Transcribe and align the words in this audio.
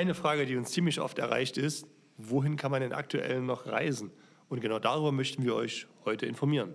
Eine 0.00 0.14
Frage, 0.14 0.46
die 0.46 0.56
uns 0.56 0.70
ziemlich 0.70 0.98
oft 0.98 1.18
erreicht 1.18 1.58
ist, 1.58 1.86
wohin 2.16 2.56
kann 2.56 2.70
man 2.70 2.80
denn 2.80 2.94
aktuell 2.94 3.42
noch 3.42 3.66
reisen? 3.66 4.10
Und 4.48 4.62
genau 4.62 4.78
darüber 4.78 5.12
möchten 5.12 5.44
wir 5.44 5.54
euch 5.54 5.88
heute 6.06 6.24
informieren. 6.24 6.72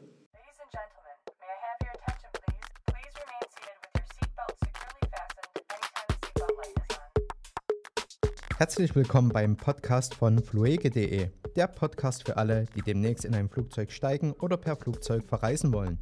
Herzlich 8.60 8.96
willkommen 8.96 9.30
beim 9.30 9.58
Podcast 9.58 10.14
von 10.14 10.44
fluege.de, 10.44 11.32
der 11.56 11.68
Podcast 11.68 12.28
für 12.28 12.38
alle, 12.38 12.68
die 12.76 12.84
demnächst 12.84 13.26
in 13.26 13.34
ein 13.34 13.50
Flugzeug 13.50 13.92
steigen 13.92 14.34
oder 14.34 14.58
per 14.58 14.76
Flugzeug 14.76 15.24
verreisen 15.28 15.74
wollen. 15.74 15.98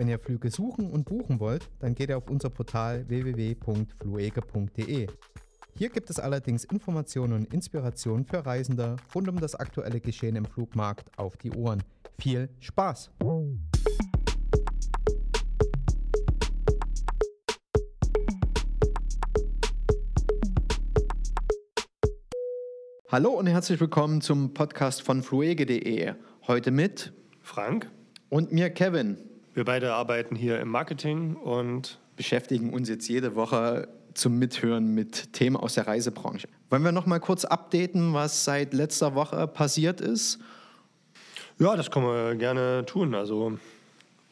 Wenn 0.00 0.08
ihr 0.08 0.18
Flüge 0.18 0.50
suchen 0.50 0.90
und 0.90 1.04
buchen 1.04 1.40
wollt, 1.40 1.68
dann 1.78 1.94
geht 1.94 2.08
ihr 2.08 2.16
auf 2.16 2.30
unser 2.30 2.48
Portal 2.48 3.06
www.fluege.de. 3.10 5.06
Hier 5.76 5.90
gibt 5.90 6.08
es 6.08 6.18
allerdings 6.18 6.64
Informationen 6.64 7.34
und 7.34 7.52
Inspirationen 7.52 8.24
für 8.24 8.46
Reisende 8.46 8.96
rund 9.14 9.28
um 9.28 9.38
das 9.38 9.54
aktuelle 9.54 10.00
Geschehen 10.00 10.36
im 10.36 10.46
Flugmarkt 10.46 11.10
auf 11.18 11.36
die 11.36 11.52
Ohren. 11.52 11.82
Viel 12.18 12.48
Spaß! 12.60 13.10
Hallo 23.10 23.32
und 23.32 23.48
herzlich 23.48 23.78
willkommen 23.78 24.22
zum 24.22 24.54
Podcast 24.54 25.02
von 25.02 25.22
fluege.de. 25.22 26.14
Heute 26.46 26.70
mit 26.70 27.12
Frank, 27.42 27.90
und 28.30 28.50
mir 28.50 28.70
Kevin. 28.70 29.29
Wir 29.54 29.64
beide 29.64 29.92
arbeiten 29.94 30.36
hier 30.36 30.60
im 30.60 30.68
Marketing 30.68 31.34
und 31.36 31.98
beschäftigen 32.16 32.72
uns 32.72 32.88
jetzt 32.88 33.08
jede 33.08 33.34
Woche 33.34 33.88
zum 34.14 34.38
Mithören 34.38 34.94
mit 34.94 35.32
Themen 35.32 35.56
aus 35.56 35.74
der 35.74 35.86
Reisebranche. 35.86 36.48
Wollen 36.68 36.84
wir 36.84 36.92
noch 36.92 37.06
mal 37.06 37.20
kurz 37.20 37.44
updaten, 37.44 38.12
was 38.12 38.44
seit 38.44 38.74
letzter 38.74 39.14
Woche 39.14 39.46
passiert 39.46 40.00
ist? 40.00 40.38
ja, 41.60 41.76
das 41.76 41.90
können 41.90 42.06
wir 42.06 42.34
gerne 42.36 42.84
tun. 42.86 43.14
Also 43.14 43.50
ein 43.50 43.60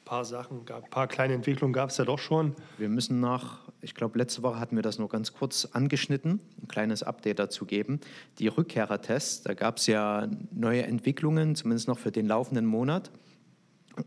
paar 0.05 0.25
Sachen, 0.25 0.61
ein 0.61 0.91
paar 0.91 1.07
kleine 1.07 1.35
Entwicklungen 1.35 1.75
gab 1.75 1.91
es 1.91 1.99
ja 1.99 2.05
doch 2.05 2.19
schon. 2.19 2.55
Wir 2.79 2.89
müssen 2.89 3.21
nach, 3.21 3.61
ich 3.83 3.95
glaube, 3.95 4.19
letzte 4.19 4.43
Woche 4.43 4.59
hatten 4.59 4.77
wir 4.77 4.83
das 4.83 4.99
nur 4.99 5.09
ganz 5.09 5.35
kurz 5.35 5.67
angeschnitten, 5.67 6.41
ein 6.63 6.69
kleines 6.69 7.03
Update 7.03 7.39
dazu 7.39 7.67
geben. 7.67 8.01
Die 8.39 8.49
Rückkehrertests, 8.49 9.43
da 9.43 9.53
gab 9.53 9.77
es 9.77 9.87
ja 9.87 10.27
neue 10.53 10.85
Entwicklungen, 10.85 11.55
zumindest 11.55 11.87
noch 11.87 11.99
für 11.99 12.11
den 12.11 12.27
laufenden 12.27 12.65
Monat. 12.65 13.11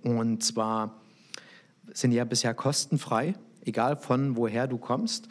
Und 0.03 0.44
zwar 0.44 1.01
sind 1.94 2.11
ja 2.11 2.23
bisher 2.23 2.53
kostenfrei, 2.53 3.34
egal 3.64 3.97
von 3.97 4.36
woher 4.36 4.67
du 4.67 4.78
kommst. 4.78 5.28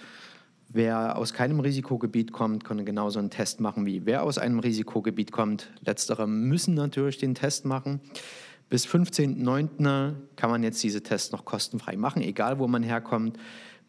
Wer 0.73 1.17
aus 1.17 1.35
keinem 1.35 1.59
Risikogebiet 1.59 2.31
kommt, 2.33 2.65
kann 2.65 2.85
genauso 2.85 3.19
einen 3.19 3.31
Test 3.31 3.61
machen 3.61 3.87
wie 3.87 4.07
wer 4.07 4.23
aus 4.23 4.39
einem 4.39 4.61
Risikogebiet 4.61 5.33
kommt. 5.33 5.73
Letztere 5.81 6.29
müssen 6.29 6.75
natürlich 6.75 7.19
den 7.19 7.35
Test 7.35 7.65
machen. 7.65 8.01
Bis 8.69 8.87
15.09. 8.87 10.15
kann 10.37 10.51
man 10.51 10.63
jetzt 10.63 10.81
diese 10.85 11.03
Tests 11.03 11.33
noch 11.33 11.45
kostenfrei 11.45 11.97
machen, 11.97 12.23
egal 12.23 12.61
wo 12.61 12.69
man 12.69 12.85
herkommt. 12.85 13.37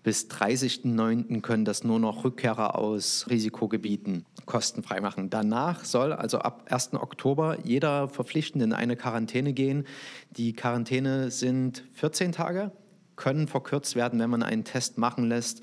Bis 0.04 0.28
30.09. 0.30 1.42
können 1.42 1.64
das 1.64 1.84
nur 1.84 2.00
noch 2.00 2.24
Rückkehrer 2.24 2.76
aus 2.76 3.28
Risikogebieten 3.30 4.26
kostenfrei 4.46 5.00
machen. 5.00 5.30
Danach 5.30 5.86
soll 5.86 6.12
also 6.12 6.40
ab 6.40 6.66
1. 6.70 6.94
Oktober 6.94 7.58
jeder 7.64 8.10
verpflichtend 8.10 8.64
in 8.64 8.74
eine 8.74 8.96
Quarantäne 8.96 9.54
gehen. 9.54 9.86
Die 10.32 10.54
Quarantäne 10.54 11.30
sind 11.30 11.84
14 11.94 12.32
Tage, 12.32 12.72
können 13.16 13.48
verkürzt 13.48 13.96
werden, 13.96 14.20
wenn 14.20 14.30
man 14.30 14.42
einen 14.42 14.64
Test 14.64 14.98
machen 14.98 15.30
lässt 15.30 15.61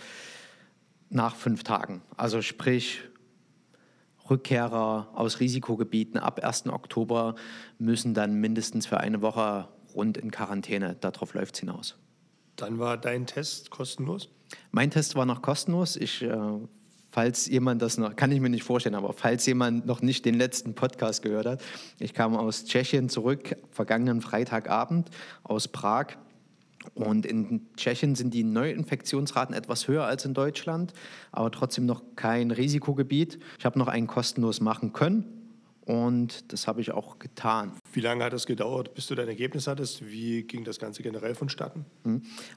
nach 1.10 1.34
fünf 1.34 1.65
Tagen. 1.65 2.03
Also 2.16 2.41
sprich, 2.41 3.00
Rückkehrer 4.31 5.09
aus 5.15 5.41
Risikogebieten 5.41 6.21
ab 6.21 6.44
1. 6.44 6.66
Oktober 6.69 7.34
müssen 7.78 8.15
dann 8.15 8.34
mindestens 8.34 8.87
für 8.87 9.00
eine 9.00 9.22
Woche 9.22 9.69
rund 9.94 10.16
in 10.16 10.31
Quarantäne. 10.31 10.97
Darauf 11.00 11.34
läuft 11.34 11.54
es 11.54 11.60
hinaus. 11.60 11.97
Dann 12.58 12.80
war 12.80 12.96
dein 12.96 13.24
Test 13.26 13.70
kostenlos. 13.70 14.28
Mein 14.72 14.91
Test 14.91 15.14
war 15.14 15.24
noch 15.24 15.42
kostenlos. 15.42 15.96
Ich, 15.96 16.22
äh, 16.22 16.36
falls 17.12 17.46
jemand 17.46 17.80
das 17.80 17.98
noch, 17.98 18.16
kann 18.16 18.32
ich 18.32 18.41
mir 18.41 18.48
nicht 18.50 18.64
vorstellen, 18.64 18.96
aber 18.96 19.12
falls 19.12 19.46
jemand 19.46 19.86
noch 19.86 20.02
nicht 20.02 20.24
den 20.24 20.34
letzten 20.34 20.74
Podcast 20.74 21.22
gehört 21.22 21.47
hat, 21.47 21.62
ich 22.00 22.14
kam 22.14 22.36
aus 22.36 22.64
Tschechien 22.64 23.08
zurück, 23.08 23.56
vergangenen 23.70 24.20
Freitagabend 24.20 25.08
aus 25.44 25.68
Prag. 25.68 26.16
Und 26.94 27.26
in 27.26 27.68
Tschechien 27.76 28.16
sind 28.16 28.34
die 28.34 28.44
Neuinfektionsraten 28.44 29.54
etwas 29.54 29.86
höher 29.86 30.04
als 30.04 30.24
in 30.24 30.34
Deutschland, 30.34 30.92
aber 31.30 31.52
trotzdem 31.52 31.86
noch 31.86 32.02
kein 32.16 32.50
Risikogebiet. 32.50 33.38
Ich 33.58 33.66
habe 33.66 33.78
noch 33.78 33.88
einen 33.88 34.08
kostenlos 34.08 34.60
machen 34.60 34.92
können 34.92 35.38
und 35.88 36.53
das 36.53 36.66
habe 36.66 36.82
ich 36.82 36.93
auch 36.93 37.19
getan. 37.19 37.72
Wie 37.94 38.00
lange 38.00 38.22
hat 38.22 38.34
es 38.34 38.44
gedauert, 38.44 38.94
bis 38.94 39.06
du 39.06 39.15
dein 39.15 39.26
Ergebnis 39.26 39.66
hattest? 39.66 40.06
Wie 40.06 40.43
ging 40.43 40.62
das 40.62 40.78
Ganze 40.78 41.03
generell 41.03 41.34
vonstatten? 41.34 41.87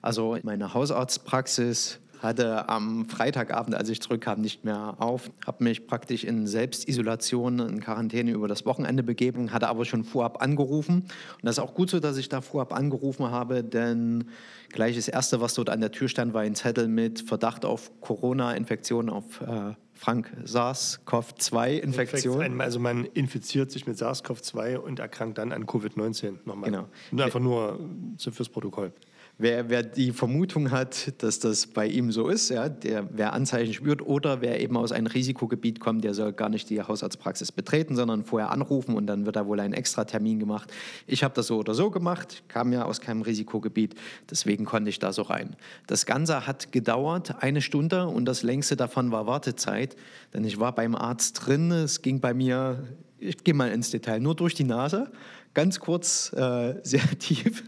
Also 0.02 0.38
meine 0.44 0.74
Hausarztpraxis 0.74 2.02
hatte 2.20 2.68
am 2.68 3.06
Freitagabend, 3.06 3.74
als 3.74 3.88
ich 3.88 4.02
zurückkam, 4.02 4.42
nicht 4.42 4.66
mehr 4.66 4.96
auf. 5.00 5.32
Habe 5.48 5.64
mich 5.64 5.88
praktisch 5.88 6.26
in 6.26 6.46
Selbstisolation, 6.46 7.60
in 7.60 7.80
Quarantäne 7.80 8.32
über 8.32 8.50
das 8.50 8.66
Wochenende 8.66 9.02
begeben, 9.02 9.54
hatte 9.54 9.70
aber 9.70 9.86
schon 9.86 10.04
vorab 10.04 10.42
angerufen. 10.44 10.96
Und 10.96 11.44
das 11.44 11.58
ist 11.58 11.64
auch 11.64 11.74
gut 11.74 11.90
so, 11.90 12.02
dass 12.02 12.18
ich 12.18 12.28
da 12.28 12.42
vorab 12.42 12.74
angerufen 12.74 13.32
habe, 13.32 13.64
denn 13.64 14.26
gleich 14.70 14.98
das 14.98 15.08
Erste, 15.08 15.40
was 15.40 15.54
dort 15.54 15.70
an 15.70 15.80
der 15.80 15.92
Tür 15.92 16.10
stand, 16.10 16.34
war 16.34 16.42
ein 16.42 16.54
Zettel 16.54 16.90
mit 16.90 17.22
Verdacht 17.22 17.64
auf 17.64 17.92
Corona-Infektion, 18.02 19.10
auf 19.10 19.42
äh, 19.42 19.74
Frank 20.02 20.30
SARS-CoV-2-Infektion. 20.46 22.60
Also 22.60 22.80
man 22.80 23.06
infiziert 23.06 23.70
sich 23.70 23.86
mit 23.86 24.00
SARS-CoV-2 24.00 24.78
und 24.78 24.98
erkrankt 24.98 25.38
dann 25.38 25.52
an 25.52 25.68
Covid-19 25.68 26.38
nochmal. 26.46 26.72
Genau. 26.72 26.88
Einfach 27.24 27.40
nur 27.40 27.80
fürs 28.18 28.50
Protokoll. 28.50 28.94
Wer, 29.42 29.72
wer 29.72 29.82
die 29.82 30.12
Vermutung 30.12 30.70
hat, 30.70 31.14
dass 31.24 31.40
das 31.40 31.66
bei 31.66 31.88
ihm 31.88 32.12
so 32.12 32.28
ist, 32.28 32.50
ja, 32.50 32.70
der, 32.70 33.10
wer 33.12 33.34
Anzeichen 33.34 33.74
spürt 33.74 34.04
oder 34.04 34.40
wer 34.40 34.62
eben 34.62 34.78
aus 34.78 34.92
einem 34.92 35.08
Risikogebiet 35.08 35.80
kommt, 35.80 36.04
der 36.04 36.14
soll 36.14 36.32
gar 36.32 36.50
nicht 36.50 36.70
die 36.70 36.80
Hausarztpraxis 36.80 37.52
betreten, 37.52 37.96
sondern 37.96 38.24
vorher 38.24 38.52
anrufen 38.52 38.94
und 38.94 39.08
dann 39.08 39.26
wird 39.26 39.38
da 39.38 39.48
wohl 39.48 39.60
ein 39.60 39.74
extra 39.74 40.06
Termin 40.06 40.38
gemacht. 40.38 40.72
Ich 41.08 41.24
habe 41.24 41.34
das 41.34 41.48
so 41.48 41.58
oder 41.58 41.74
so 41.74 41.90
gemacht, 41.90 42.44
kam 42.50 42.72
ja 42.72 42.86
aus 42.86 43.02
keinem 43.02 43.24
Risikogebiet, 43.24 43.96
deswegen 44.30 44.66
konnte 44.66 44.92
ich 44.92 45.00
da 45.00 45.12
so 45.12 45.24
rein. 45.24 45.56
Das 45.88 46.06
Ganze 46.06 46.46
hat 46.46 46.72
gedauert 46.72 47.42
eine 47.42 47.62
Stunde 47.62 48.06
und 48.06 48.26
das 48.26 48.44
längste 48.44 48.76
davon 48.76 49.12
war 49.12 49.26
Wartezeit, 49.26 49.96
denn 50.36 50.44
ich 50.44 50.60
war 50.60 50.76
beim 50.76 50.94
Arzt 50.94 51.48
drin, 51.48 51.72
es 51.72 52.04
ging 52.04 52.20
bei 52.20 52.36
mir, 52.36 52.84
ich 53.18 53.44
gehe 53.44 53.56
mal 53.56 53.72
ins 53.72 53.90
Detail, 53.90 54.20
nur 54.20 54.36
durch 54.36 54.54
die 54.54 54.66
Nase, 54.66 55.12
ganz 55.56 55.80
kurz, 55.80 56.32
äh, 56.34 56.76
sehr 56.84 57.02
tief. 57.18 57.64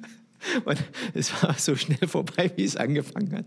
Und 0.65 0.83
es 1.13 1.43
war 1.43 1.53
so 1.57 1.75
schnell 1.75 2.07
vorbei, 2.07 2.51
wie 2.55 2.63
es 2.63 2.75
angefangen 2.75 3.33
hat. 3.33 3.45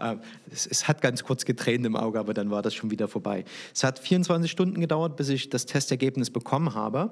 Ähm, 0.00 0.20
Es, 0.52 0.88
hat 0.88 1.00
ganz 1.00 1.24
kurz 1.24 1.44
getränt 1.44 1.84
im 1.86 1.96
Auge, 1.96 2.18
aber 2.18 2.34
dann 2.34 2.50
war 2.50 2.62
das 2.62 2.74
schon 2.74 2.90
wieder 2.90 3.08
vorbei. 3.08 3.44
Es 3.74 3.84
hat 3.84 3.98
24 3.98 4.50
Stunden 4.50 4.80
gedauert, 4.80 5.16
bis 5.16 5.28
ich 5.28 5.50
das 5.50 5.66
Testergebnis 5.66 6.30
bekommen 6.30 6.74
habe. 6.74 7.10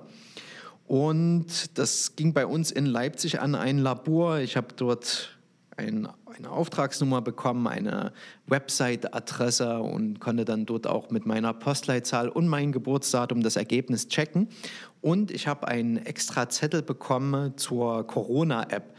Und 0.87 1.78
das 1.78 2.16
ging 2.16 2.32
bei 2.32 2.47
uns 2.47 2.70
in 2.70 2.87
Leipzig 2.87 3.41
an 3.41 3.54
ein 3.54 3.78
Labor. 3.78 4.41
Ich 4.41 4.56
habe 4.56 4.69
dort 4.76 5.38
ein, 5.76 6.09
eine 6.26 6.50
Auftragsnummer 6.50 7.22
bekommen, 7.22 7.66
eine 7.66 8.12
Website-Adresse 8.47 9.78
und 9.78 10.20
konnte 10.20 10.44
dann 10.44 10.66
dort 10.66 10.87
auch 10.87 11.10
mit 11.10 11.26
meiner 11.26 11.54
Postleitzahl 11.54 12.28
und 12.28 12.49
meinem 12.49 12.72
Geburtsdatum 12.72 13.43
das 13.43 13.56
Ergebnis 13.56 14.09
checken. 14.09 14.49
Und 15.00 15.31
ich 15.31 15.47
habe 15.47 15.69
einen 15.69 15.96
extra 15.96 16.49
Zettel 16.49 16.82
bekommen 16.82 17.56
zur 17.56 18.06
Corona-App. 18.06 18.94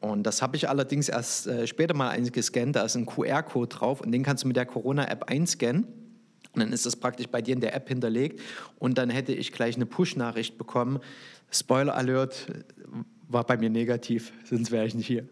Und 0.00 0.24
das 0.24 0.42
habe 0.42 0.56
ich 0.56 0.68
allerdings 0.68 1.08
erst 1.08 1.46
äh, 1.46 1.66
später 1.66 1.94
mal 1.94 2.10
eingescannt. 2.10 2.76
Da 2.76 2.84
ist 2.84 2.96
ein 2.96 3.06
QR-Code 3.06 3.68
drauf 3.68 4.00
und 4.00 4.12
den 4.12 4.22
kannst 4.22 4.44
du 4.44 4.48
mit 4.48 4.56
der 4.56 4.66
Corona-App 4.66 5.24
einscannen. 5.30 5.84
Und 6.52 6.60
dann 6.60 6.72
ist 6.72 6.86
das 6.86 6.96
praktisch 6.96 7.28
bei 7.28 7.42
dir 7.42 7.54
in 7.54 7.60
der 7.60 7.74
App 7.74 7.88
hinterlegt. 7.88 8.40
Und 8.78 8.98
dann 8.98 9.10
hätte 9.10 9.32
ich 9.32 9.52
gleich 9.52 9.76
eine 9.76 9.86
Push-Nachricht 9.86 10.58
bekommen. 10.58 11.00
Spoiler 11.50 11.94
Alert 11.94 12.46
war 13.28 13.44
bei 13.44 13.56
mir 13.56 13.70
negativ, 13.70 14.32
sonst 14.44 14.70
wäre 14.70 14.86
ich 14.86 14.94
nicht 14.94 15.06
hier. 15.06 15.28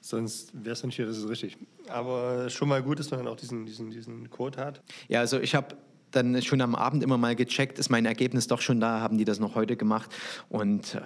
Sonst 0.00 0.52
wäre 0.52 0.74
es 0.74 0.84
nicht 0.84 0.96
hier, 0.96 1.06
das 1.06 1.16
ist 1.16 1.28
richtig. 1.28 1.56
Aber 1.88 2.50
schon 2.50 2.68
mal 2.68 2.82
gut, 2.82 2.98
dass 2.98 3.10
man 3.10 3.20
dann 3.20 3.28
auch 3.28 3.36
diesen, 3.36 3.64
diesen, 3.64 3.90
diesen 3.90 4.28
Code 4.28 4.58
hat. 4.58 4.82
Ja, 5.08 5.20
also 5.20 5.40
ich 5.40 5.54
habe 5.54 5.76
dann 6.10 6.40
schon 6.42 6.60
am 6.60 6.74
Abend 6.74 7.02
immer 7.02 7.18
mal 7.18 7.34
gecheckt, 7.34 7.78
ist 7.78 7.90
mein 7.90 8.06
Ergebnis 8.06 8.46
doch 8.46 8.60
schon 8.60 8.80
da, 8.80 9.00
haben 9.00 9.18
die 9.18 9.24
das 9.24 9.40
noch 9.40 9.54
heute 9.54 9.76
gemacht 9.76 10.14
und 10.48 10.94
äh, 10.94 11.00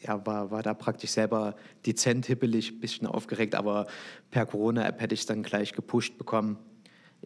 ja, 0.00 0.24
war, 0.26 0.50
war 0.50 0.62
da 0.62 0.74
praktisch 0.74 1.10
selber 1.10 1.56
dezent 1.86 2.26
hippelig, 2.26 2.80
bisschen 2.80 3.06
aufgeregt, 3.06 3.54
aber 3.54 3.86
per 4.30 4.46
Corona-App 4.46 5.00
hätte 5.00 5.14
ich 5.14 5.20
es 5.20 5.26
dann 5.26 5.42
gleich 5.42 5.72
gepusht 5.72 6.18
bekommen. 6.18 6.58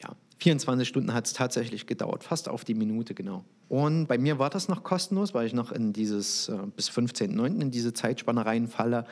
Ja, 0.03 0.17
24 0.39 0.89
Stunden 0.89 1.15
hat 1.15 1.27
es 1.27 1.35
tatsächlich 1.35 1.87
gedauert, 1.87 2.25
fast 2.25 2.49
auf 2.49 2.65
die 2.65 2.75
Minute 2.75 3.15
genau. 3.15 3.45
Und 3.69 4.07
bei 4.07 4.19
mir 4.19 4.39
war 4.39 4.51
das 4.51 4.69
noch 4.69 4.83
kostenlos, 4.83 5.35
weil 5.35 5.47
ich 5.47 5.55
noch 5.55 5.73
in 5.73 5.93
dieses 5.93 6.49
äh, 6.49 6.59
bis 6.77 6.91
15.09. 6.91 7.61
in 7.61 7.71
diese 7.71 7.93
Zeitspanne 7.93 8.45
reinfalle. 8.45 9.07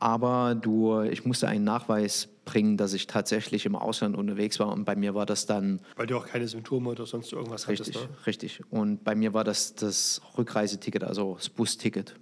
Aber 0.00 0.56
du, 0.56 1.00
ich 1.02 1.24
musste 1.24 1.46
einen 1.46 1.64
Nachweis 1.64 2.28
bringen, 2.44 2.76
dass 2.76 2.92
ich 2.92 3.06
tatsächlich 3.06 3.64
im 3.64 3.76
Ausland 3.76 4.16
unterwegs 4.16 4.58
war. 4.58 4.72
Und 4.72 4.84
bei 4.84 4.96
mir 4.96 5.14
war 5.14 5.26
das 5.26 5.46
dann 5.46 5.80
Weil 5.96 6.08
du 6.08 6.16
auch 6.16 6.26
keine 6.26 6.48
Symptome 6.48 6.90
oder 6.90 7.06
sonst 7.06 7.32
irgendwas 7.32 7.68
richtig, 7.68 7.94
hattest. 7.94 8.10
Ne? 8.10 8.26
richtig. 8.26 8.60
Und 8.68 9.04
bei 9.04 9.14
mir 9.14 9.32
war 9.32 9.44
das 9.44 9.76
das 9.76 10.20
Rückreiseticket, 10.36 11.04
also 11.04 11.36
das 11.36 11.48
Busticket. 11.48 12.16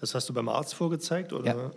Das 0.00 0.14
hast 0.14 0.28
du 0.28 0.32
beim 0.32 0.48
Arzt 0.48 0.74
vorgezeigt? 0.74 1.32
Oder? 1.32 1.46
Ja. 1.46 1.70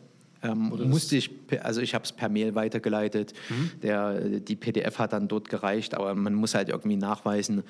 Ähm, 0.44 0.72
musste 0.90 1.18
ich, 1.18 1.30
also 1.62 1.82
ich 1.82 1.94
habe 1.94 2.04
es 2.04 2.12
per 2.12 2.30
Mail 2.30 2.56
weitergeleitet. 2.56 3.34
Der, 3.82 4.20
die 4.20 4.56
PDF 4.56 4.98
hat 4.98 5.14
dann 5.14 5.28
dort 5.28 5.50
gereicht, 5.50 5.94
aber 5.94 6.16
man 6.16 6.34
muss 6.34 6.56
halt 6.56 6.70
irgendwie 6.70 6.98
nachweisen, 6.98 7.64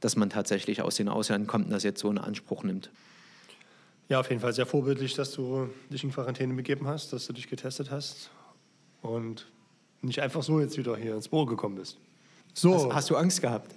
dass 0.00 0.16
man 0.16 0.30
tatsächlich 0.30 0.82
aus 0.82 0.96
den 0.96 1.08
Ausland 1.08 1.48
kommt 1.48 1.66
und 1.66 1.72
das 1.72 1.82
jetzt 1.82 2.00
so 2.00 2.10
in 2.10 2.18
Anspruch 2.18 2.62
nimmt. 2.62 2.90
Ja, 4.08 4.20
auf 4.20 4.28
jeden 4.28 4.40
Fall 4.40 4.52
sehr 4.52 4.66
vorbildlich, 4.66 5.14
dass 5.14 5.32
du 5.32 5.68
dich 5.90 6.04
in 6.04 6.12
Quarantäne 6.12 6.54
begeben 6.54 6.86
hast, 6.86 7.12
dass 7.12 7.26
du 7.26 7.32
dich 7.32 7.48
getestet 7.48 7.90
hast 7.90 8.30
und 9.00 9.46
nicht 10.02 10.20
einfach 10.20 10.42
so 10.42 10.60
jetzt 10.60 10.76
wieder 10.76 10.96
hier 10.96 11.14
ins 11.14 11.28
Büro 11.28 11.46
gekommen 11.46 11.76
bist. 11.76 11.98
So, 12.54 12.74
Hast, 12.74 12.94
hast 12.94 13.10
du 13.10 13.16
Angst 13.16 13.40
gehabt? 13.40 13.74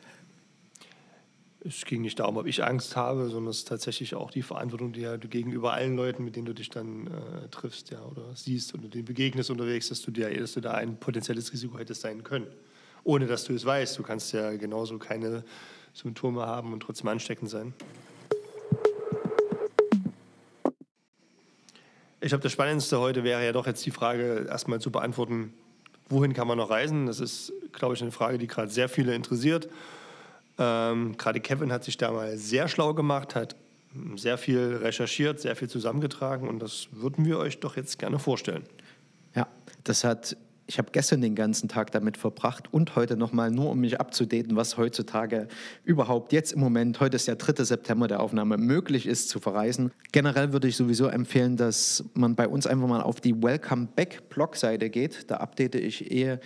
Es 1.68 1.84
ging 1.86 2.02
nicht 2.02 2.20
darum, 2.20 2.38
ob 2.38 2.46
ich 2.46 2.64
Angst 2.64 2.96
habe, 2.96 3.28
sondern 3.30 3.50
es 3.50 3.60
ist 3.60 3.68
tatsächlich 3.68 4.14
auch 4.14 4.30
die 4.30 4.44
Verantwortung, 4.44 4.94
die 4.94 5.02
du 5.02 5.28
gegenüber 5.28 5.74
allen 5.74 5.96
Leuten, 5.96 6.24
mit 6.24 6.36
denen 6.36 6.46
du 6.46 6.54
dich 6.54 6.70
dann 6.70 7.08
äh, 7.08 7.48
triffst, 7.50 7.90
ja, 7.90 8.04
oder 8.04 8.36
siehst 8.36 8.76
oder 8.76 8.88
denen 8.88 9.06
begegnest 9.06 9.50
unterwegs, 9.50 9.90
dass 9.90 10.02
du 10.02 10.12
dir, 10.12 10.30
dass 10.40 10.54
du 10.54 10.62
da 10.62 10.74
ein 10.74 10.98
potenzielles 10.98 11.52
Risiko 11.52 11.80
hättest 11.80 12.02
sein 12.02 12.24
können. 12.24 12.48
Ohne 13.04 13.26
dass 13.26 13.46
du 13.46 13.54
es 13.54 13.66
weißt. 13.66 13.98
Du 13.98 14.04
kannst 14.04 14.32
ja 14.34 14.56
genauso 14.58 15.00
keine 15.00 15.44
Symptome 15.94 16.46
haben 16.46 16.72
und 16.72 16.82
trotzdem 16.82 17.08
ansteckend 17.08 17.50
sein. 17.50 17.74
Ich 22.22 22.30
glaube, 22.30 22.44
das 22.44 22.52
Spannendste 22.52 23.00
heute 23.00 23.24
wäre 23.24 23.44
ja 23.44 23.52
doch 23.52 23.68
jetzt 23.68 23.86
die 23.86 23.92
Frage, 23.92 24.48
erstmal 24.50 24.82
zu 24.82 24.92
beantworten, 24.92 25.54
wohin 26.10 26.34
kann 26.34 26.48
man 26.48 26.58
noch 26.58 26.70
reisen? 26.70 27.08
Das 27.08 27.20
ist, 27.20 27.54
glaube 27.72 27.96
ich, 27.96 28.02
eine 28.02 28.12
Frage, 28.12 28.38
die 28.38 28.48
gerade 28.48 28.72
sehr 28.72 28.90
viele 28.90 29.16
interessiert. 29.16 29.70
Ähm, 30.58 31.18
gerade 31.18 31.40
Kevin 31.40 31.72
hat 31.72 31.84
sich 31.84 31.98
da 31.98 32.12
mal 32.12 32.38
sehr 32.38 32.68
schlau 32.68 32.94
gemacht, 32.94 33.36
hat 33.36 33.56
sehr 34.16 34.38
viel 34.38 34.78
recherchiert, 34.82 35.40
sehr 35.40 35.56
viel 35.56 35.70
zusammengetragen 35.70 36.48
und 36.48 36.60
das 36.60 36.88
würden 36.92 37.26
wir 37.26 37.38
euch 37.38 37.60
doch 37.60 37.78
jetzt 37.78 38.00
gerne 38.00 38.20
vorstellen. 38.20 38.64
Ja, 39.36 39.48
das 39.84 40.04
hat, 40.04 40.38
ich 40.68 40.78
habe 40.80 40.90
gestern 40.92 41.22
den 41.22 41.36
ganzen 41.36 41.70
Tag 41.70 41.92
damit 41.92 42.18
verbracht 42.18 42.74
und 42.74 42.96
heute 42.96 43.18
nochmal 43.18 43.52
nur, 43.52 43.70
um 43.70 43.80
mich 43.80 44.00
abzudaten, 44.00 44.56
was 44.56 44.78
heutzutage 44.78 45.48
überhaupt 45.84 46.34
jetzt 46.34 46.54
im 46.54 46.60
Moment, 46.60 47.00
heute 47.00 47.16
ist 47.18 47.28
der 47.28 47.36
3. 47.36 47.64
September 47.64 48.08
der 48.08 48.20
Aufnahme, 48.20 48.58
möglich 48.58 49.06
ist 49.06 49.30
zu 49.30 49.40
verreisen. 49.40 49.92
Generell 50.12 50.54
würde 50.54 50.68
ich 50.68 50.76
sowieso 50.76 51.08
empfehlen, 51.08 51.56
dass 51.56 52.04
man 52.16 52.36
bei 52.36 52.48
uns 52.48 52.66
einfach 52.66 52.88
mal 52.88 53.02
auf 53.02 53.22
die 53.22 53.42
Welcome 53.44 53.90
Back 53.96 54.30
Blogseite 54.30 54.90
geht. 54.90 55.30
Da 55.30 55.38
update 55.38 55.76
ich 55.76 56.12
eh. 56.12 56.40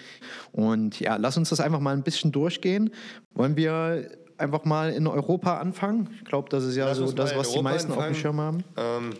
Und 0.52 1.00
ja, 1.00 1.16
lass 1.16 1.38
uns 1.38 1.50
das 1.50 1.62
einfach 1.62 1.80
mal 1.80 1.94
ein 1.96 2.04
bisschen 2.04 2.32
durchgehen. 2.32 2.90
Wollen 3.34 3.56
wir 3.56 4.10
einfach 4.38 4.66
mal 4.66 4.92
in 4.92 5.08
Europa 5.08 5.58
anfangen? 5.60 6.10
Ich 6.18 6.26
glaube, 6.26 6.50
das 6.50 6.66
ist 6.66 6.76
ja 6.76 6.86
Lass 6.86 6.98
so 6.98 7.12
das, 7.12 7.36
was 7.38 7.52
die 7.54 7.62
meisten 7.62 7.92
auf 7.92 7.98
dem 7.98 8.04
anfangen. 8.04 8.16
Schirm 8.16 8.42
haben. 8.42 8.64
Ähm, 8.78 9.14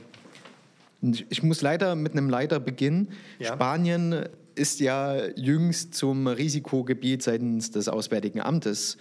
Ich 1.30 1.42
muss 1.44 1.62
leider 1.62 1.96
mit 1.96 2.12
einem 2.12 2.30
Leider 2.30 2.60
beginnen. 2.60 3.10
Ja. 3.40 3.54
Spanien 3.54 4.26
ist 4.60 4.82
ja 4.82 5.26
jüngst 5.38 5.94
zum 5.94 6.28
Risikogebiet 6.28 7.24
seitens 7.24 7.72
des 7.72 7.88
Auswärtigen 7.88 8.42
Amtes 8.42 8.98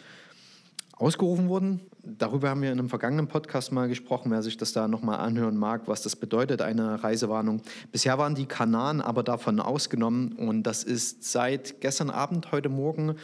ausgerufen 0.97 1.49
worden. 1.49 1.81
Darüber 2.03 2.51
haben 2.51 2.63
wir 2.63 2.71
in 2.71 2.79
einem 2.79 2.89
vergangenen 2.89 3.27
Podcast 3.27 3.73
mal 3.73 3.89
gesprochen, 3.89 4.31
wer 4.31 4.43
sich 4.43 4.57
das 4.57 4.73
da 4.73 4.87
nochmal 4.87 5.19
anhören 5.19 5.57
mag, 5.57 5.83
was 5.87 6.03
das 6.03 6.15
bedeutet, 6.15 6.63
eine 6.63 7.03
Reisewarnung. 7.03 7.61
Bisher 7.91 8.19
waren 8.19 8.37
die 8.37 8.47
Kanaren 8.47 9.01
aber 9.01 9.25
davon 9.25 9.59
ausgenommen 9.59 10.33
und 10.33 10.63
das 10.63 10.85
ist 10.85 11.25
seit 11.25 11.81
gestern 11.81 12.11
Abend, 12.11 12.53
heute 12.53 12.69
Morgen 12.69 13.17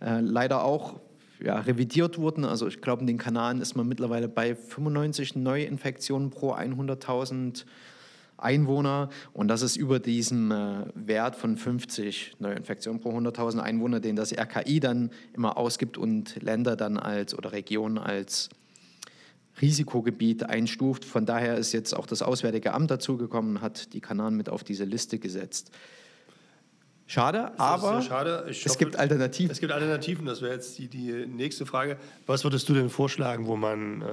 äh, 0.00 0.20
leider 0.20 0.64
auch 0.64 0.98
ja, 1.42 1.60
revidiert 1.60 2.18
worden. 2.18 2.46
Also 2.46 2.68
ich 2.68 2.80
glaube, 2.80 3.02
in 3.02 3.06
den 3.06 3.18
Kanaren 3.18 3.60
ist 3.60 3.76
man 3.76 3.86
mittlerweile 3.86 4.28
bei 4.28 4.54
95 4.54 5.36
Neuinfektionen 5.36 6.30
pro 6.30 6.54
100.000 6.54 7.64
Einwohner 8.42 9.08
und 9.32 9.48
das 9.48 9.62
ist 9.62 9.76
über 9.76 9.98
diesem 10.00 10.50
äh, 10.50 10.84
Wert 10.94 11.36
von 11.36 11.56
50 11.56 12.36
Neuinfektionen 12.38 13.00
pro 13.00 13.10
100.000 13.10 13.58
Einwohner, 13.60 14.00
den 14.00 14.16
das 14.16 14.32
RKI 14.36 14.80
dann 14.80 15.10
immer 15.34 15.56
ausgibt 15.56 15.98
und 15.98 16.42
Länder 16.42 16.76
dann 16.76 16.96
als 16.98 17.36
oder 17.36 17.52
Regionen 17.52 17.98
als 17.98 18.48
Risikogebiet 19.60 20.44
einstuft. 20.44 21.04
Von 21.04 21.26
daher 21.26 21.56
ist 21.56 21.72
jetzt 21.72 21.94
auch 21.94 22.06
das 22.06 22.22
Auswärtige 22.22 22.72
Amt 22.72 22.90
dazugekommen 22.90 23.56
und 23.56 23.62
hat 23.62 23.92
die 23.92 24.00
Kanaren 24.00 24.34
mit 24.36 24.48
auf 24.48 24.64
diese 24.64 24.84
Liste 24.84 25.18
gesetzt. 25.18 25.70
Schade, 27.06 27.58
aber 27.58 28.00
schade. 28.00 28.46
Es 28.48 28.64
hoffe- 28.64 28.78
gibt 28.78 28.96
Alternativen. 28.96 29.50
Es 29.50 29.60
gibt 29.60 29.72
Alternativen, 29.72 30.24
das 30.24 30.40
wäre 30.40 30.54
jetzt 30.54 30.78
die, 30.78 30.88
die 30.88 31.26
nächste 31.26 31.66
Frage. 31.66 31.98
Was 32.26 32.44
würdest 32.44 32.68
du 32.68 32.74
denn 32.74 32.88
vorschlagen, 32.88 33.46
wo 33.46 33.56
man 33.56 34.00
äh, 34.00 34.06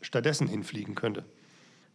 stattdessen 0.00 0.48
hinfliegen 0.48 0.96
könnte? 0.96 1.24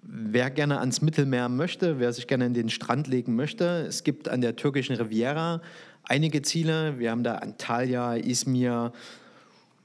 Wer 0.09 0.49
gerne 0.49 0.79
ans 0.79 1.01
Mittelmeer 1.01 1.49
möchte, 1.49 1.99
wer 1.99 2.13
sich 2.13 2.27
gerne 2.27 2.45
in 2.45 2.53
den 2.53 2.69
Strand 2.69 3.07
legen 3.07 3.35
möchte, 3.35 3.85
es 3.87 4.05
gibt 4.05 4.29
an 4.29 4.39
der 4.39 4.55
türkischen 4.55 4.95
Riviera 4.95 5.61
einige 6.03 6.41
Ziele. 6.41 6.97
Wir 6.97 7.11
haben 7.11 7.23
da 7.23 7.35
Antalya, 7.35 8.15
Izmir. 8.15 8.93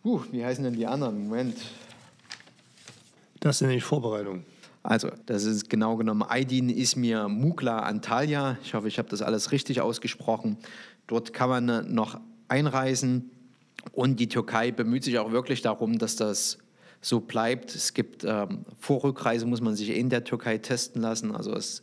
Uh, 0.05 0.21
wie 0.31 0.45
heißen 0.45 0.63
denn 0.63 0.75
die 0.75 0.87
anderen? 0.87 1.25
Moment. 1.25 1.57
Das 3.41 3.59
sind 3.59 3.69
nicht 3.69 3.83
Vorbereitungen. 3.83 4.45
Also, 4.85 5.11
das 5.27 5.43
ist 5.43 5.69
genau 5.69 5.97
genommen 5.97 6.23
Aydin, 6.29 6.69
Izmir, 6.69 7.29
Mukla, 7.29 7.81
Antalya. 7.81 8.59
Ich 8.63 8.75
hoffe, 8.75 8.87
ich 8.87 8.99
habe 8.99 9.09
das 9.09 9.23
alles 9.23 9.51
richtig 9.51 9.81
ausgesprochen. 9.81 10.57
Dort 11.09 11.33
kann 11.33 11.49
man 11.49 11.93
noch 11.93 12.21
einreisen 12.47 13.31
und 13.91 14.21
die 14.21 14.29
Türkei 14.29 14.71
bemüht 14.71 15.03
sich 15.03 15.19
auch 15.19 15.33
wirklich 15.33 15.63
darum, 15.63 15.99
dass 15.99 16.15
das 16.15 16.59
so 17.03 17.21
bleibt. 17.21 17.75
Es 17.75 17.93
gibt 17.93 18.25
ähm, 18.25 18.65
vor 18.79 19.05
Rückreise 19.05 19.45
muss 19.45 19.61
man 19.61 19.77
sich 19.77 19.91
in 19.91 20.09
der 20.09 20.25
Türkei 20.25 20.57
testen 20.59 21.03
lassen. 21.03 21.35
Also 21.37 21.53
es 21.55 21.83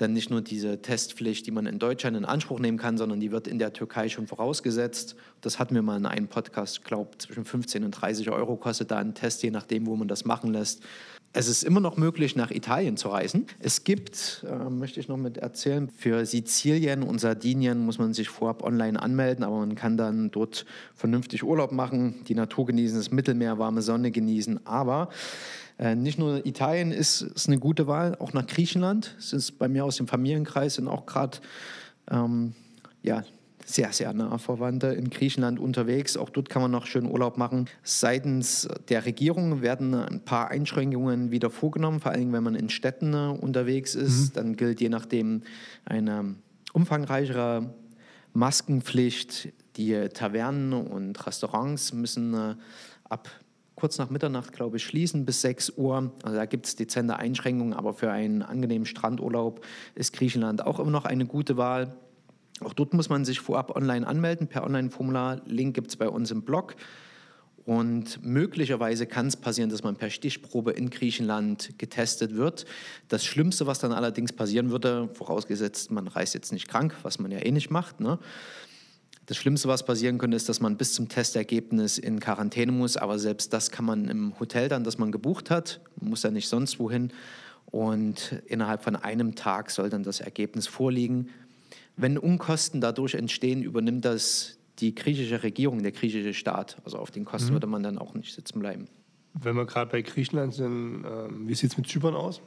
dann 0.00 0.12
nicht 0.12 0.30
nur 0.30 0.40
diese 0.40 0.80
Testpflicht, 0.80 1.46
die 1.46 1.50
man 1.50 1.66
in 1.66 1.78
Deutschland 1.78 2.16
in 2.16 2.24
Anspruch 2.24 2.58
nehmen 2.58 2.78
kann, 2.78 2.96
sondern 2.96 3.20
die 3.20 3.30
wird 3.30 3.46
in 3.46 3.58
der 3.58 3.72
Türkei 3.72 4.08
schon 4.08 4.26
vorausgesetzt. 4.26 5.16
Das 5.40 5.58
hatten 5.58 5.74
wir 5.74 5.82
mal 5.82 5.96
in 5.96 6.06
einem 6.06 6.28
Podcast, 6.28 6.84
glaube, 6.84 7.18
zwischen 7.18 7.44
15 7.44 7.84
und 7.84 7.92
30 7.92 8.30
Euro 8.30 8.56
kostet 8.56 8.90
da 8.90 8.98
ein 8.98 9.14
Test, 9.14 9.42
je 9.42 9.50
nachdem, 9.50 9.86
wo 9.86 9.96
man 9.96 10.08
das 10.08 10.24
machen 10.24 10.52
lässt. 10.52 10.82
Es 11.32 11.46
ist 11.46 11.62
immer 11.62 11.78
noch 11.78 11.96
möglich, 11.96 12.34
nach 12.34 12.50
Italien 12.50 12.96
zu 12.96 13.08
reisen. 13.08 13.46
Es 13.60 13.84
gibt, 13.84 14.44
äh, 14.48 14.68
möchte 14.68 14.98
ich 14.98 15.06
noch 15.06 15.16
mit 15.16 15.38
erzählen, 15.38 15.88
für 15.88 16.26
Sizilien 16.26 17.04
und 17.04 17.20
Sardinien 17.20 17.78
muss 17.78 17.98
man 17.98 18.14
sich 18.14 18.28
vorab 18.28 18.64
online 18.64 19.00
anmelden, 19.00 19.44
aber 19.44 19.58
man 19.60 19.76
kann 19.76 19.96
dann 19.96 20.32
dort 20.32 20.66
vernünftig 20.92 21.44
Urlaub 21.44 21.70
machen, 21.70 22.24
die 22.26 22.34
Natur 22.34 22.66
genießen, 22.66 22.98
das 22.98 23.12
Mittelmeer, 23.12 23.58
warme 23.58 23.80
Sonne 23.80 24.10
genießen. 24.10 24.66
Aber 24.66 25.08
nicht 25.94 26.18
nur 26.18 26.44
Italien 26.44 26.92
ist, 26.92 27.22
ist 27.22 27.48
eine 27.48 27.58
gute 27.58 27.86
Wahl, 27.86 28.14
auch 28.16 28.32
nach 28.34 28.46
Griechenland. 28.46 29.16
Es 29.18 29.32
ist 29.32 29.52
bei 29.58 29.66
mir 29.66 29.84
aus 29.84 29.96
dem 29.96 30.08
Familienkreis 30.08 30.74
sind 30.74 30.88
auch 30.88 31.06
gerade 31.06 31.38
ähm, 32.10 32.52
ja, 33.02 33.24
sehr, 33.64 33.92
sehr 33.92 34.12
nah 34.12 34.36
Verwandte 34.38 34.88
in 34.88 35.10
Griechenland 35.10 35.58
unterwegs. 35.58 36.16
Auch 36.16 36.30
dort 36.30 36.48
kann 36.48 36.62
man 36.62 36.70
noch 36.70 36.86
schön 36.86 37.06
Urlaub 37.06 37.38
machen. 37.38 37.68
Seitens 37.82 38.68
der 38.88 39.06
Regierung 39.06 39.62
werden 39.62 39.94
ein 39.94 40.20
paar 40.24 40.50
Einschränkungen 40.50 41.30
wieder 41.30 41.50
vorgenommen, 41.50 42.00
vor 42.00 42.12
allem 42.12 42.32
wenn 42.32 42.42
man 42.42 42.54
in 42.54 42.68
Städten 42.68 43.14
äh, 43.14 43.28
unterwegs 43.28 43.94
ist. 43.94 44.36
Dann 44.36 44.56
gilt 44.56 44.80
je 44.80 44.88
nachdem 44.88 45.42
eine 45.84 46.34
umfangreichere 46.72 47.72
Maskenpflicht. 48.32 49.52
Die 49.76 50.08
Tavernen 50.12 50.72
und 50.72 51.26
Restaurants 51.26 51.92
müssen 51.92 52.34
äh, 52.34 52.54
ab 53.08 53.30
kurz 53.80 53.98
nach 53.98 54.10
Mitternacht, 54.10 54.52
glaube 54.52 54.76
ich, 54.76 54.84
schließen 54.84 55.24
bis 55.24 55.40
6 55.40 55.70
Uhr. 55.76 56.12
Also 56.22 56.36
da 56.36 56.44
gibt 56.44 56.66
es 56.66 56.76
dezente 56.76 57.16
Einschränkungen, 57.16 57.72
aber 57.72 57.94
für 57.94 58.10
einen 58.10 58.42
angenehmen 58.42 58.86
Strandurlaub 58.86 59.64
ist 59.94 60.12
Griechenland 60.12 60.64
auch 60.64 60.78
immer 60.78 60.90
noch 60.90 61.06
eine 61.06 61.24
gute 61.26 61.56
Wahl. 61.56 61.96
Auch 62.62 62.74
dort 62.74 62.92
muss 62.92 63.08
man 63.08 63.24
sich 63.24 63.40
vorab 63.40 63.74
online 63.74 64.06
anmelden 64.06 64.46
per 64.46 64.64
Online-Formular. 64.64 65.40
Link 65.46 65.74
gibt 65.74 65.88
es 65.88 65.96
bei 65.96 66.08
uns 66.08 66.30
im 66.30 66.42
Blog. 66.42 66.76
Und 67.64 68.22
möglicherweise 68.24 69.06
kann 69.06 69.26
es 69.28 69.36
passieren, 69.36 69.70
dass 69.70 69.82
man 69.82 69.96
per 69.96 70.10
Stichprobe 70.10 70.72
in 70.72 70.90
Griechenland 70.90 71.78
getestet 71.78 72.34
wird. 72.34 72.66
Das 73.08 73.24
Schlimmste, 73.24 73.66
was 73.66 73.78
dann 73.78 73.92
allerdings 73.92 74.32
passieren 74.32 74.70
würde, 74.70 75.08
vorausgesetzt, 75.14 75.90
man 75.90 76.08
reist 76.08 76.34
jetzt 76.34 76.52
nicht 76.52 76.68
krank, 76.68 76.94
was 77.02 77.18
man 77.18 77.30
ja 77.30 77.38
eh 77.38 77.50
nicht 77.50 77.70
macht, 77.70 78.00
ne? 78.00 78.18
Das 79.30 79.36
Schlimmste, 79.36 79.68
was 79.68 79.84
passieren 79.84 80.18
könnte, 80.18 80.36
ist, 80.36 80.48
dass 80.48 80.58
man 80.58 80.76
bis 80.76 80.92
zum 80.92 81.08
Testergebnis 81.08 81.98
in 81.98 82.18
Quarantäne 82.18 82.72
muss. 82.72 82.96
Aber 82.96 83.16
selbst 83.20 83.52
das 83.52 83.70
kann 83.70 83.84
man 83.84 84.08
im 84.08 84.34
Hotel 84.40 84.68
dann, 84.68 84.82
das 84.82 84.98
man 84.98 85.12
gebucht 85.12 85.50
hat. 85.50 85.80
Man 86.00 86.10
muss 86.10 86.24
ja 86.24 86.32
nicht 86.32 86.48
sonst 86.48 86.80
wohin. 86.80 87.12
Und 87.66 88.42
innerhalb 88.46 88.82
von 88.82 88.96
einem 88.96 89.36
Tag 89.36 89.70
soll 89.70 89.88
dann 89.88 90.02
das 90.02 90.18
Ergebnis 90.18 90.66
vorliegen. 90.66 91.28
Wenn 91.96 92.18
Unkosten 92.18 92.80
dadurch 92.80 93.14
entstehen, 93.14 93.62
übernimmt 93.62 94.04
das 94.04 94.58
die 94.80 94.96
griechische 94.96 95.44
Regierung, 95.44 95.80
der 95.84 95.92
griechische 95.92 96.34
Staat. 96.34 96.78
Also 96.84 96.98
auf 96.98 97.12
den 97.12 97.24
Kosten 97.24 97.52
würde 97.52 97.68
man 97.68 97.84
dann 97.84 97.98
auch 97.98 98.14
nicht 98.14 98.34
sitzen 98.34 98.58
bleiben. 98.58 98.88
Wenn 99.34 99.54
wir 99.54 99.64
gerade 99.64 99.92
bei 99.92 100.02
Griechenland 100.02 100.54
sind, 100.54 101.04
ähm, 101.04 101.46
wie 101.46 101.54
sieht 101.54 101.70
es 101.70 101.76
mit 101.76 101.86
Zypern 101.86 102.16
aus? 102.16 102.42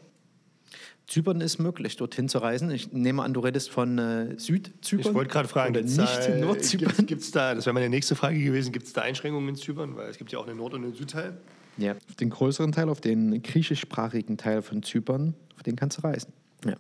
Zypern 1.08 1.42
ist 1.42 1.60
möglich, 1.60 1.98
dorthin 1.98 2.30
zu 2.30 2.38
reisen. 2.38 2.72
Ich 2.72 2.94
nehme 2.94 3.24
an, 3.24 3.34
du 3.34 3.42
redest 3.42 3.70
von 3.70 3.98
äh, 3.98 4.40
Südzypern. 4.40 5.08
Ich 5.08 5.14
wollte 5.14 5.32
gerade 5.32 5.48
fragen, 5.48 5.74
gibt's 5.74 5.98
nicht 5.98 6.28
da, 6.28 6.36
Nordzypern. 6.38 6.88
Gibt's, 6.88 7.06
gibt's 7.08 7.32
da, 7.32 7.54
das 7.56 7.66
wäre 7.66 7.74
meine 7.74 7.90
nächste 7.90 8.16
Frage 8.16 8.40
gewesen, 8.40 8.72
gibt 8.72 8.88
es 8.88 8.94
da 8.94 9.02
Einschränkungen 9.02 9.50
in 9.50 9.56
Zypern? 9.56 9.96
Weil 9.98 10.10
es 10.10 10.18
gibt 10.18 10.32
ja 10.32 10.40
auch 10.40 10.48
einen 10.48 10.58
Nord- 10.58 10.74
und 10.74 10.84
einen 10.84 10.94
Südteil. 10.94 11.38
Ja, 11.78 11.94
auf 11.94 12.16
den 12.20 12.30
größeren 12.30 12.72
Teil, 12.72 12.88
auf 12.90 13.02
den 13.02 13.42
griechischsprachigen 13.42 14.38
Teil 14.38 14.62
von 14.62 14.84
Zypern, 14.84 15.34
auf 15.56 15.64
den 15.64 15.76
kannst 15.76 15.98
du 15.98 16.02
reisen. 16.04 16.32
Ja. 16.66 16.76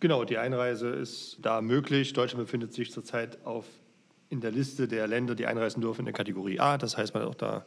Genau, 0.00 0.24
die 0.24 0.38
Einreise 0.38 0.88
ist 0.88 1.38
da 1.42 1.60
möglich. 1.60 2.12
Deutschland 2.14 2.44
befindet 2.44 2.72
sich 2.72 2.90
zurzeit 2.90 3.38
auf, 3.44 3.66
in 4.28 4.40
der 4.40 4.50
Liste 4.50 4.88
der 4.88 5.06
Länder, 5.06 5.34
die 5.34 5.46
einreisen 5.46 5.82
dürfen, 5.82 6.00
in 6.00 6.06
der 6.06 6.14
Kategorie 6.14 6.58
A. 6.58 6.78
Das 6.78 6.96
heißt, 6.96 7.14
man 7.14 7.22
hat 7.22 7.28
auch 7.28 7.34
da 7.34 7.64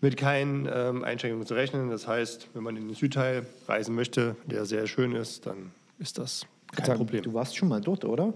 mit 0.00 0.16
keinen 0.16 0.68
ähm, 0.72 1.04
Einschränkungen 1.04 1.46
zu 1.46 1.54
rechnen. 1.54 1.90
Das 1.90 2.06
heißt, 2.06 2.48
wenn 2.54 2.62
man 2.62 2.76
in 2.76 2.86
den 2.86 2.94
Südteil 2.94 3.46
reisen 3.66 3.94
möchte, 3.94 4.36
der 4.46 4.64
sehr 4.64 4.86
schön 4.86 5.14
ist, 5.14 5.46
dann 5.46 5.72
ist 5.98 6.18
das 6.18 6.46
kein 6.74 6.86
Sagen, 6.86 6.98
Problem. 6.98 7.22
Du 7.22 7.34
warst 7.34 7.56
schon 7.56 7.68
mal 7.68 7.80
dort, 7.80 8.04
oder? 8.04 8.32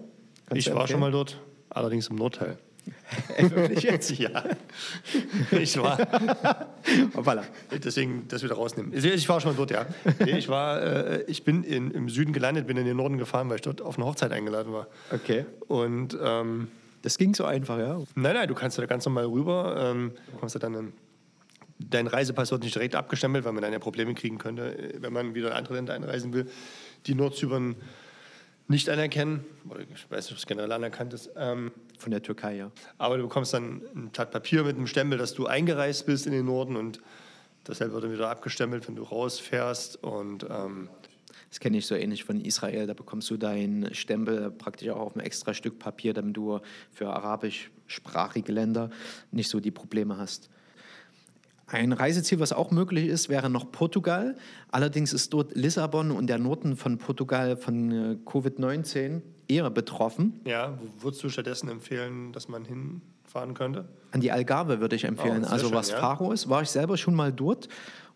Kannst 0.47 0.67
ich 0.67 0.75
war 0.75 0.89
schon 0.89 1.01
mal 1.01 1.13
dort, 1.13 1.41
allerdings 1.71 2.09
im 2.09 2.17
Nordteil. 2.17 2.59
Ey, 3.37 3.49
wirklich 3.49 3.85
jetzt? 3.85 4.11
Ja, 4.19 4.43
ich 5.53 5.79
war. 5.79 5.99
Hoppala. 7.15 7.45
Deswegen 7.71 8.27
das 8.27 8.43
wieder 8.43 8.55
rausnehmen. 8.55 8.93
Ich 8.93 9.29
war 9.29 9.41
schon 9.41 9.53
mal 9.53 9.57
dort, 9.57 9.71
ja. 9.71 9.87
Ich, 10.27 10.49
war, 10.49 10.83
äh, 10.83 11.23
ich 11.29 11.45
bin 11.45 11.63
in, 11.63 11.93
im 11.93 12.09
Süden 12.09 12.33
gelandet, 12.33 12.67
bin 12.67 12.77
in 12.77 12.85
den 12.85 12.97
Norden 12.97 13.19
gefahren, 13.19 13.49
weil 13.49 13.57
ich 13.57 13.63
dort 13.63 13.83
auf 13.83 13.99
eine 13.99 14.07
Hochzeit 14.07 14.33
eingeladen 14.33 14.73
war. 14.73 14.89
Okay. 15.13 15.47
Und 15.69 16.19
ähm, 16.21 16.69
Das 17.03 17.19
ging 17.19 17.35
so 17.37 17.45
einfach, 17.45 17.79
ja. 17.79 18.01
nein, 18.17 18.35
nein, 18.35 18.49
du 18.49 18.55
kannst 18.55 18.79
da 18.79 18.87
ganz 18.87 19.05
normal 19.05 19.27
rüber. 19.27 19.77
Ähm, 19.79 20.13
du 20.27 20.33
bekommst 20.33 20.57
da 20.57 20.59
dann 20.59 20.75
einen, 20.75 20.93
dein 21.89 22.07
Reisepass 22.07 22.51
wird 22.51 22.63
nicht 22.63 22.75
direkt 22.75 22.95
abgestempelt, 22.95 23.45
weil 23.45 23.53
man 23.53 23.63
dann 23.63 23.73
ja 23.73 23.79
Probleme 23.79 24.15
kriegen 24.15 24.39
könnte, 24.39 24.77
äh, 24.77 25.03
wenn 25.03 25.13
man 25.13 25.35
wieder 25.35 25.49
in 25.49 25.55
andere 25.55 25.75
Länder 25.75 25.95
einreisen 25.95 26.33
will, 26.33 26.51
die 27.07 27.15
Nordzypern 27.15 27.77
nicht 28.69 28.89
anerkennen. 28.89 29.45
Oder 29.69 29.81
ich 29.81 30.11
weiß 30.11 30.27
nicht, 30.27 30.33
ob 30.33 30.39
es 30.39 30.47
generell 30.47 30.73
anerkannt 30.73 31.13
ist. 31.13 31.31
Ähm, 31.37 31.73
Von 31.99 32.11
der 32.11 32.23
Türkei, 32.23 32.57
ja. 32.57 32.71
aber 32.99 33.17
du 33.17 33.25
bekommst 33.25 33.53
dann 33.53 33.83
ein 33.95 34.11
Blatt 34.11 34.31
Papier 34.31 34.65
mit 34.65 34.77
einem 34.77 34.87
Stempel, 34.87 35.19
dass 35.19 35.35
du 35.35 35.47
eingereist 35.47 36.07
bist 36.07 36.27
in 36.27 36.33
den 36.33 36.47
Norden 36.47 36.77
und 36.77 37.01
dasselbe 37.65 37.95
wird 37.95 38.05
dann 38.05 38.13
wieder 38.13 38.31
abgestempelt, 38.31 38.89
wenn 38.89 38.97
du 38.97 39.03
rausfährst. 39.03 40.03
Und 40.03 40.47
ähm, 40.49 40.89
Das 41.51 41.61
kenne 41.61 41.77
ich 41.77 41.87
so 41.87 41.95
ähnlich 41.95 42.25
von 42.25 42.41
Israel. 42.41 42.87
Da 42.87 42.95
bekommst 42.95 43.29
du 43.29 43.37
deinen 43.37 43.95
Stempel 43.95 44.51
praktisch 44.51 44.89
auch 44.89 45.01
auf 45.01 45.17
ein 45.17 45.21
extra 45.21 45.53
Stück 45.53 45.79
Papier, 45.79 46.15
damit 46.15 46.37
du 46.37 46.61
für 46.91 47.09
arabischsprachige 47.09 48.53
Länder 48.53 48.91
nicht 49.33 49.51
so 49.51 49.61
die 49.61 49.71
Probleme 49.71 50.17
hast. 50.17 50.49
Ein 51.67 51.93
Reiseziel, 51.93 52.39
was 52.41 52.53
auch 52.53 52.71
möglich 52.71 53.07
ist, 53.09 53.29
wäre 53.29 53.49
noch 53.49 53.71
Portugal. 53.73 54.37
Allerdings 54.71 55.13
ist 55.13 55.33
dort 55.33 55.55
Lissabon 55.57 56.11
und 56.11 56.27
der 56.27 56.39
Norden 56.39 56.77
von 56.77 56.99
Portugal 56.99 57.57
von 57.57 57.91
äh, 57.91 58.17
Covid-19 58.27 59.23
eher 59.49 59.71
betroffen. 59.71 60.41
ja, 60.45 60.79
wo 60.81 61.05
würdest 61.05 61.23
du 61.25 61.29
stattdessen 61.29 61.69
empfehlen, 61.69 62.33
dass 62.33 62.49
man 62.49 62.65
hinfahren 62.65 63.55
könnte? 63.55 63.89
An 64.11 64.21
die 64.21 64.31
Algarve 64.33 64.81
würde 64.81 64.97
ich 64.97 65.05
empfehlen. 65.05 65.45
Oh, 65.45 65.51
also 65.51 65.67
schön, 65.69 65.77
was 65.77 65.91
ja. 65.91 65.99
Faro 65.99 66.33
ist, 66.33 66.49
war 66.49 66.63
ich 66.63 66.69
selber 66.71 66.97
schon 66.97 67.15
mal 67.15 67.33
dort. 67.33 67.69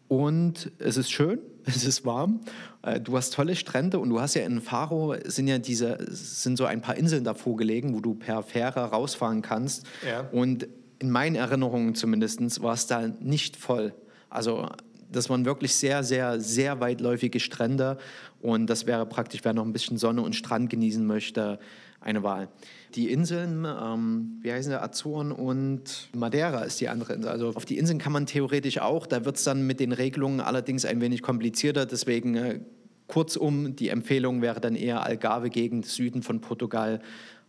Und 0.09 0.71
es 0.79 0.97
ist 0.97 1.11
schön, 1.11 1.41
es 1.65 1.85
ist 1.85 2.05
warm. 2.05 2.41
Äh, 2.83 3.01
Du 3.01 3.17
hast 3.17 3.33
tolle 3.35 3.57
Strände 3.57 3.99
und 3.99 4.11
du 4.11 4.21
hast 4.21 4.35
ja 4.35 4.43
in 4.43 4.61
Faro 4.61 5.17
sind 5.25 5.49
ja 5.49 5.59
diese 5.59 5.99
sind 6.11 6.57
so 6.57 6.65
ein 6.65 6.81
paar 6.81 6.97
Inseln 6.97 7.25
davor 7.25 7.57
gelegen, 7.57 7.95
wo 7.95 8.01
du 8.01 8.15
per 8.15 8.43
Fähre 8.43 8.85
rausfahren 8.91 9.43
kannst. 9.43 9.85
Ja. 10.07 10.29
Und 10.31 10.69
in 10.99 11.11
meinen 11.11 11.37
Erinnerungen 11.37 11.95
zumindest 11.95 12.63
war 12.63 12.75
es 12.75 12.87
da 12.87 13.09
nicht 13.21 13.57
voll. 13.57 13.95
Also 14.31 14.69
das 15.11 15.31
waren 15.31 15.45
wirklich 15.45 15.75
sehr, 15.75 16.03
sehr, 16.03 16.41
sehr 16.41 16.81
weitläufige 16.81 17.41
Strände 17.41 17.99
und 18.41 18.69
das 18.69 18.87
wäre 18.87 19.07
praktisch, 19.07 19.41
wer 19.45 19.53
noch 19.53 19.65
ein 19.65 19.73
bisschen 19.73 19.99
Sonne 19.99 20.23
und 20.23 20.35
Strand 20.35 20.71
genießen 20.71 21.07
möchte, 21.07 21.59
eine 22.01 22.23
Wahl. 22.23 22.49
Die 22.95 23.11
Inseln, 23.11 23.65
ähm, 23.65 24.39
wie 24.43 24.53
heißen 24.53 24.71
sie, 24.71 24.81
Azoren 24.81 25.33
und 25.33 26.09
Madeira 26.15 26.63
ist 26.63 26.81
die 26.81 26.89
andere 26.89 27.15
Insel. 27.15 27.31
Also 27.31 27.49
auf 27.51 27.65
die 27.65 27.79
Inseln 27.79 27.99
kann 27.99 28.13
man 28.13 28.27
theoretisch 28.27 28.79
auch, 28.79 29.07
da 29.07 29.25
wird 29.25 29.37
es 29.37 29.45
dann 29.45 29.67
mit 29.67 29.81
den 29.81 29.93
Regelungen 29.93 30.41
allerdings 30.41 30.85
ein 30.85 31.01
wenig 31.01 31.23
komplizierter, 31.23 31.87
deswegen 31.87 32.37
äh, 32.37 32.61
kurzum, 33.09 33.77
die 33.77 33.89
Empfehlung 33.89 34.43
wäre 34.43 34.61
dann 34.61 34.77
eher 34.77 35.03
Algarve-Gegend, 35.03 35.87
Süden 35.87 36.23
von 36.23 36.41
Portugal, 36.41 37.01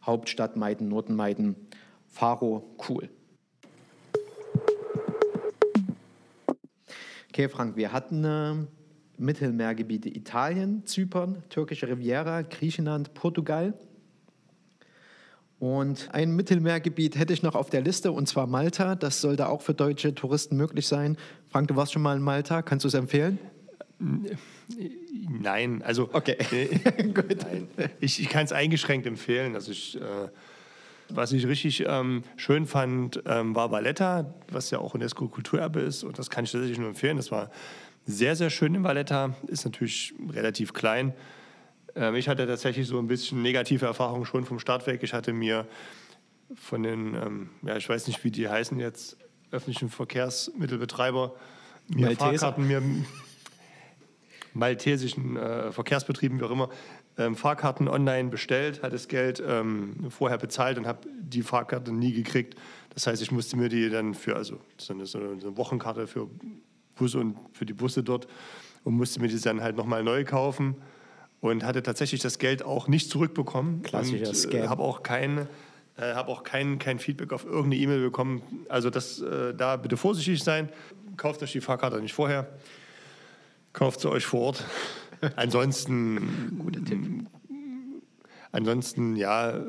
Hauptstadt 0.03 0.55
meiden, 0.55 0.87
Norden 0.87 1.15
meiden, 1.15 1.55
Faro, 2.07 2.75
cool. 2.89 3.09
Okay, 7.37 7.49
Frank, 7.49 7.75
wir 7.75 7.91
hatten 7.93 8.23
äh, 8.23 8.55
Mittelmeergebiete 9.19 10.09
Italien, 10.09 10.87
Zypern, 10.87 11.43
türkische 11.49 11.87
Riviera, 11.87 12.41
Griechenland, 12.41 13.13
Portugal. 13.13 13.75
Und 15.59 16.09
ein 16.13 16.35
Mittelmeergebiet 16.35 17.15
hätte 17.15 17.33
ich 17.33 17.43
noch 17.43 17.53
auf 17.53 17.69
der 17.69 17.81
Liste, 17.81 18.11
und 18.11 18.27
zwar 18.27 18.47
Malta. 18.47 18.95
Das 18.95 19.21
sollte 19.21 19.49
auch 19.49 19.61
für 19.61 19.75
deutsche 19.75 20.15
Touristen 20.15 20.57
möglich 20.57 20.87
sein. 20.87 21.15
Frank, 21.47 21.67
du 21.67 21.75
warst 21.75 21.93
schon 21.93 22.01
mal 22.01 22.17
in 22.17 22.23
Malta. 22.23 22.63
Kannst 22.63 22.85
du 22.85 22.87
es 22.87 22.95
empfehlen? 22.95 23.37
Nein, 25.29 25.83
also 25.83 26.09
Okay. 26.13 26.37
äh, 26.51 27.03
Gut. 27.13 27.37
nein. 27.43 27.67
ich, 27.99 28.19
ich 28.19 28.29
kann 28.29 28.45
es 28.45 28.51
eingeschränkt 28.51 29.05
empfehlen. 29.05 29.53
Also 29.53 29.71
ich, 29.71 29.95
äh, 30.01 30.29
was 31.09 31.31
ich 31.31 31.47
richtig 31.47 31.85
ähm, 31.87 32.23
schön 32.35 32.65
fand, 32.65 33.21
ähm, 33.25 33.55
war 33.55 33.71
Valletta, 33.71 34.33
was 34.51 34.69
ja 34.71 34.79
auch 34.79 34.93
UNESCO-Kulturerbe 34.93 35.79
ist. 35.79 36.03
Und 36.03 36.19
das 36.19 36.29
kann 36.29 36.43
ich 36.43 36.51
tatsächlich 36.51 36.79
nur 36.79 36.89
empfehlen. 36.89 37.17
Das 37.17 37.31
war 37.31 37.49
sehr, 38.05 38.35
sehr 38.35 38.49
schön 38.49 38.75
in 38.75 38.83
Valletta. 38.83 39.35
Ist 39.47 39.65
natürlich 39.65 40.13
relativ 40.29 40.73
klein. 40.73 41.13
Ähm, 41.95 42.15
ich 42.15 42.29
hatte 42.29 42.45
tatsächlich 42.47 42.87
so 42.87 42.99
ein 42.99 43.07
bisschen 43.07 43.41
negative 43.41 43.85
Erfahrungen 43.85 44.25
schon 44.25 44.45
vom 44.45 44.59
Start 44.59 44.87
weg. 44.87 45.03
Ich 45.03 45.13
hatte 45.13 45.33
mir 45.33 45.67
von 46.55 46.83
den, 46.83 47.13
ähm, 47.15 47.49
ja, 47.63 47.75
ich 47.77 47.87
weiß 47.87 48.07
nicht, 48.07 48.23
wie 48.23 48.31
die 48.31 48.47
heißen 48.47 48.79
jetzt, 48.79 49.17
öffentlichen 49.51 49.89
Verkehrsmittelbetreiber, 49.89 51.35
mir 51.87 52.07
Malteser. 52.07 52.37
Fahrkarten, 52.39 52.67
mir 52.67 52.81
maltesischen 54.53 55.37
äh, 55.37 55.71
Verkehrsbetrieben, 55.71 56.39
wie 56.39 56.43
auch 56.43 56.51
immer, 56.51 56.69
ähm, 57.17 57.35
Fahrkarten 57.35 57.87
online 57.87 58.29
bestellt, 58.29 58.83
hatte 58.83 58.93
das 58.93 59.07
Geld 59.07 59.41
ähm, 59.45 60.09
vorher 60.09 60.37
bezahlt 60.37 60.77
und 60.77 60.87
habe 60.87 61.07
die 61.19 61.41
Fahrkarte 61.41 61.91
nie 61.91 62.13
gekriegt. 62.13 62.55
Das 62.93 63.07
heißt, 63.07 63.21
ich 63.21 63.31
musste 63.31 63.57
mir 63.57 63.69
die 63.69 63.89
dann 63.89 64.13
für, 64.13 64.35
also 64.35 64.59
so 64.77 64.93
eine, 64.93 65.05
so 65.05 65.19
eine 65.19 65.57
Wochenkarte 65.57 66.07
für 66.07 66.29
Busse 66.95 67.19
und 67.19 67.37
für 67.53 67.65
die 67.65 67.73
Busse 67.73 68.03
dort 68.03 68.27
und 68.83 68.95
musste 68.95 69.19
mir 69.19 69.27
die 69.27 69.39
dann 69.39 69.61
halt 69.61 69.75
nochmal 69.75 70.03
neu 70.03 70.23
kaufen 70.23 70.75
und 71.41 71.63
hatte 71.63 71.83
tatsächlich 71.83 72.21
das 72.21 72.39
Geld 72.39 72.63
auch 72.63 72.87
nicht 72.87 73.09
zurückbekommen. 73.09 73.81
Klassischer 73.83 74.29
und, 74.29 74.35
Scam. 74.35 74.69
habe 74.69 74.83
auch 74.83 75.03
kein, 75.03 75.47
äh, 75.97 76.13
habe 76.13 76.29
auch 76.29 76.43
kein, 76.43 76.79
kein 76.79 76.99
Feedback 76.99 77.33
auf 77.33 77.45
irgendeine 77.45 77.75
E-Mail 77.77 78.01
bekommen. 78.01 78.41
Also 78.69 78.89
das, 78.89 79.21
äh, 79.21 79.53
da 79.53 79.77
bitte 79.77 79.97
vorsichtig 79.97 80.43
sein. 80.43 80.69
Kauft 81.15 81.41
euch 81.43 81.51
die 81.51 81.61
Fahrkarte 81.61 81.99
nicht 81.99 82.13
vorher. 82.13 82.47
Kauft 83.73 84.01
sie 84.01 84.09
euch 84.09 84.25
vor 84.25 84.41
Ort. 84.41 84.63
Ansonsten, 85.35 86.57
Guter 86.59 86.83
Tipp. 86.83 87.25
ansonsten 88.51 89.15
ja, 89.15 89.59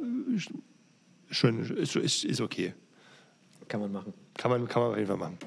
schön, 1.30 1.60
ist, 1.60 1.96
ist, 1.96 2.24
ist 2.24 2.40
okay. 2.40 2.74
Kann 3.68 3.80
man 3.80 3.92
machen. 3.92 4.12
Kann 4.36 4.50
man, 4.50 4.66
kann 4.68 4.82
man 4.82 4.90
auf 4.92 4.96
jeden 4.96 5.08
Fall 5.08 5.16
machen. 5.18 5.38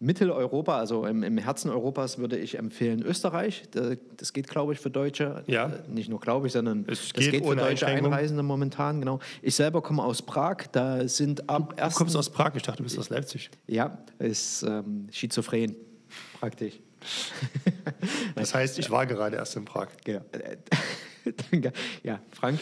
Mitteleuropa, 0.00 0.76
also 0.78 1.06
im, 1.06 1.22
im 1.22 1.38
Herzen 1.38 1.70
Europas, 1.70 2.18
würde 2.18 2.36
ich 2.36 2.58
empfehlen 2.58 3.02
Österreich. 3.02 3.62
Da- 3.70 3.94
Das 4.18 4.34
geht, 4.34 4.48
glaube 4.48 4.74
ich, 4.74 4.80
für 4.80 4.90
Deutsche. 4.90 5.44
Ja. 5.46 5.72
Nicht 5.88 6.10
nur 6.10 6.20
glaube 6.20 6.46
ich, 6.46 6.52
sondern 6.52 6.84
Es 6.86 7.00
das 7.00 7.12
geht 7.14 7.30
geht 7.30 7.46
für 7.46 7.56
deutsche. 7.56 7.86
Einreisende 7.86 8.42
momentan. 8.42 9.00
Genau. 9.00 9.20
Ich 9.40 9.54
selber 9.54 9.80
komme 9.80 10.02
aus 10.04 10.20
Prag. 10.20 10.66
Da 10.72 11.08
sind 11.08 11.48
ab 11.48 11.74
Du 11.76 11.82
1. 11.82 11.94
kommst 11.94 12.16
aus 12.16 12.28
Prag, 12.28 12.52
ich 12.54 12.62
dachte, 12.62 12.78
du 12.78 12.82
bist 12.82 12.98
aus 12.98 13.08
Leipzig. 13.08 13.50
Ja, 13.66 13.96
ist 14.18 14.62
ähm, 14.64 15.06
schizophren 15.10 15.74
praktisch. 16.40 16.74
Das 18.34 18.54
heißt, 18.54 18.78
ich 18.78 18.90
war 18.90 19.06
gerade 19.06 19.36
erst 19.36 19.56
in 19.56 19.64
Prag. 19.64 19.88
Genau. 20.04 20.22
Danke. 21.50 21.72
Ja, 22.02 22.20
Frank, 22.32 22.58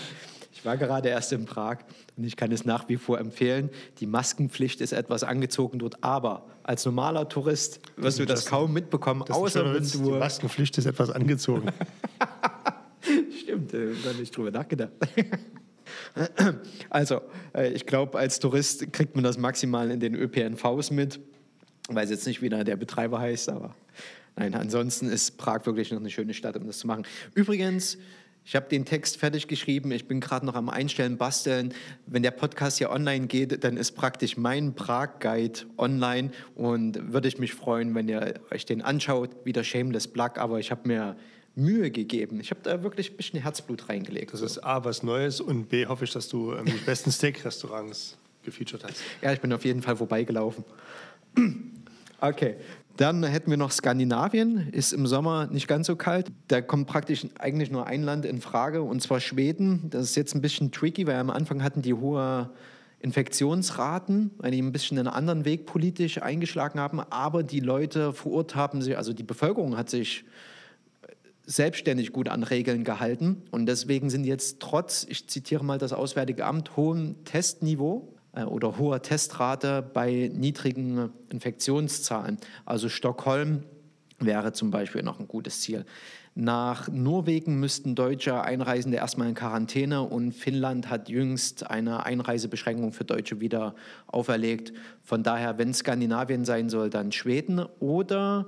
ich 0.52 0.64
war 0.64 0.76
gerade 0.76 1.08
erst 1.08 1.32
in 1.32 1.44
Prag 1.46 1.78
und 2.16 2.24
ich 2.24 2.36
kann 2.36 2.50
es 2.52 2.64
nach 2.64 2.88
wie 2.88 2.96
vor 2.96 3.18
empfehlen. 3.18 3.70
Die 3.98 4.06
Maskenpflicht 4.06 4.80
ist 4.80 4.92
etwas 4.92 5.22
angezogen 5.24 5.78
dort, 5.78 6.02
aber 6.04 6.46
als 6.62 6.84
normaler 6.84 7.28
Tourist 7.28 7.80
wirst 7.96 8.18
du 8.18 8.24
das, 8.26 8.40
Das- 8.42 8.50
kaum 8.50 8.72
mitbekommen, 8.72 9.24
Das 9.26 9.36
außer 9.36 9.64
wenn 9.64 9.74
Witz. 9.74 9.92
Die 9.92 9.98
du. 9.98 10.10
Maskenpflicht 10.10 10.76
ist 10.78 10.86
etwas 10.86 11.10
angezogen. 11.10 11.68
Stimmt, 13.42 13.74
äh, 13.74 13.92
da 14.04 14.12
nicht 14.12 14.36
drüber 14.36 14.50
nachgedacht. 14.50 14.92
Also, 16.90 17.20
äh, 17.54 17.70
ich 17.72 17.86
glaube, 17.86 18.18
als 18.18 18.38
Tourist 18.38 18.92
kriegt 18.92 19.14
man 19.14 19.24
das 19.24 19.38
maximal 19.38 19.90
in 19.90 19.98
den 20.00 20.14
ÖPNVs 20.14 20.90
mit. 20.90 21.20
Ich 21.88 21.94
weiß 21.94 22.10
jetzt 22.10 22.26
nicht, 22.26 22.42
wie 22.42 22.48
der 22.48 22.76
Betreiber 22.76 23.18
heißt, 23.18 23.48
aber 23.48 23.74
nein, 24.36 24.54
ansonsten 24.54 25.08
ist 25.08 25.36
Prag 25.36 25.66
wirklich 25.66 25.90
noch 25.90 26.00
eine 26.00 26.10
schöne 26.10 26.34
Stadt, 26.34 26.56
um 26.56 26.66
das 26.66 26.78
zu 26.78 26.86
machen. 26.86 27.04
Übrigens, 27.34 27.98
Ich 28.44 28.56
habe 28.56 28.68
den 28.68 28.84
Text 28.84 29.18
fertig 29.18 29.46
geschrieben, 29.46 29.92
ich 29.92 30.08
bin 30.08 30.20
gerade 30.20 30.44
noch 30.44 30.56
am 30.56 30.68
Einstellen, 30.68 31.16
Basteln. 31.16 31.72
Wenn 32.06 32.24
der 32.24 32.32
Podcast 32.32 32.78
hier 32.78 32.90
online 32.90 33.28
geht, 33.28 33.62
dann 33.62 33.76
ist 33.76 33.92
praktisch 33.92 34.36
mein 34.36 34.74
Prag-Guide 34.74 35.60
online 35.78 36.32
und 36.56 37.12
würde 37.12 37.28
ich 37.28 37.38
mich 37.38 37.54
freuen, 37.54 37.94
wenn 37.94 38.08
ihr 38.08 38.34
euch 38.50 38.66
den 38.66 38.82
anschaut. 38.82 39.30
Wieder 39.44 39.62
Shameless 39.62 40.08
Plug, 40.08 40.32
aber 40.36 40.58
ich 40.58 40.72
habe 40.72 40.88
mir 40.88 41.16
Mühe 41.54 41.92
gegeben. 41.92 42.40
Ich 42.40 42.50
habe 42.50 42.60
da 42.64 42.82
wirklich 42.82 43.12
ein 43.12 43.16
bisschen 43.16 43.40
Herzblut 43.40 43.88
reingelegt. 43.88 44.32
Das 44.32 44.40
ist 44.40 44.58
A, 44.58 44.84
was 44.84 45.04
Neues 45.04 45.40
und 45.40 45.68
B, 45.68 45.86
hoffe 45.86 46.04
ich, 46.04 46.10
dass 46.10 46.28
du 46.28 46.52
ähm, 46.52 46.64
die 46.64 46.72
besten 46.72 47.12
Steak-Restaurants 47.12 48.18
gefeatured 48.42 48.82
hast. 48.82 48.96
Ja, 49.20 49.32
ich 49.32 49.40
bin 49.40 49.52
auf 49.52 49.64
jeden 49.64 49.82
Fall 49.82 49.96
vorbeigelaufen. 49.96 50.64
Okay. 52.20 52.56
Dann 52.96 53.24
hätten 53.24 53.50
wir 53.50 53.56
noch 53.56 53.72
Skandinavien, 53.72 54.68
ist 54.70 54.92
im 54.92 55.06
Sommer 55.06 55.46
nicht 55.46 55.66
ganz 55.66 55.86
so 55.86 55.96
kalt. 55.96 56.30
Da 56.48 56.60
kommt 56.60 56.86
praktisch 56.86 57.26
eigentlich 57.38 57.70
nur 57.70 57.86
ein 57.86 58.02
Land 58.02 58.26
in 58.26 58.40
Frage, 58.40 58.82
und 58.82 59.00
zwar 59.00 59.18
Schweden. 59.18 59.88
Das 59.88 60.02
ist 60.02 60.14
jetzt 60.14 60.34
ein 60.34 60.42
bisschen 60.42 60.72
tricky, 60.72 61.06
weil 61.06 61.16
am 61.16 61.30
Anfang 61.30 61.62
hatten 61.62 61.80
die 61.80 61.94
hohe 61.94 62.50
Infektionsraten, 63.00 64.30
weil 64.36 64.50
die 64.50 64.60
ein 64.60 64.72
bisschen 64.72 64.98
einen 64.98 65.08
anderen 65.08 65.44
Weg 65.46 65.64
politisch 65.64 66.20
eingeschlagen 66.20 66.78
haben. 66.78 67.00
Aber 67.00 67.42
die 67.42 67.60
Leute 67.60 68.14
haben 68.54 68.82
sich, 68.82 68.96
also 68.96 69.14
die 69.14 69.24
Bevölkerung 69.24 69.76
hat 69.76 69.88
sich 69.88 70.24
selbstständig 71.46 72.12
gut 72.12 72.28
an 72.28 72.42
Regeln 72.42 72.84
gehalten. 72.84 73.42
Und 73.50 73.66
deswegen 73.66 74.10
sind 74.10 74.24
jetzt 74.24 74.60
trotz, 74.60 75.06
ich 75.08 75.28
zitiere 75.28 75.64
mal 75.64 75.78
das 75.78 75.92
Auswärtige 75.92 76.44
Amt, 76.44 76.76
hohem 76.76 77.24
Testniveau 77.24 78.14
oder 78.34 78.78
hoher 78.78 79.02
Testrate 79.02 79.82
bei 79.82 80.30
niedrigen 80.32 81.10
Infektionszahlen. 81.30 82.38
Also 82.64 82.88
Stockholm 82.88 83.64
wäre 84.18 84.52
zum 84.52 84.70
Beispiel 84.70 85.02
noch 85.02 85.20
ein 85.20 85.28
gutes 85.28 85.60
Ziel. 85.60 85.84
Nach 86.34 86.88
Norwegen 86.88 87.60
müssten 87.60 87.94
deutsche 87.94 88.40
Einreisende 88.40 88.96
erstmal 88.96 89.28
in 89.28 89.34
Quarantäne 89.34 90.02
und 90.02 90.32
Finnland 90.32 90.88
hat 90.88 91.10
jüngst 91.10 91.68
eine 91.70 92.06
Einreisebeschränkung 92.06 92.92
für 92.92 93.04
Deutsche 93.04 93.40
wieder 93.40 93.74
auferlegt. 94.06 94.72
Von 95.02 95.22
daher, 95.22 95.58
wenn 95.58 95.74
Skandinavien 95.74 96.46
sein 96.46 96.70
soll, 96.70 96.88
dann 96.88 97.12
Schweden 97.12 97.66
oder, 97.80 98.46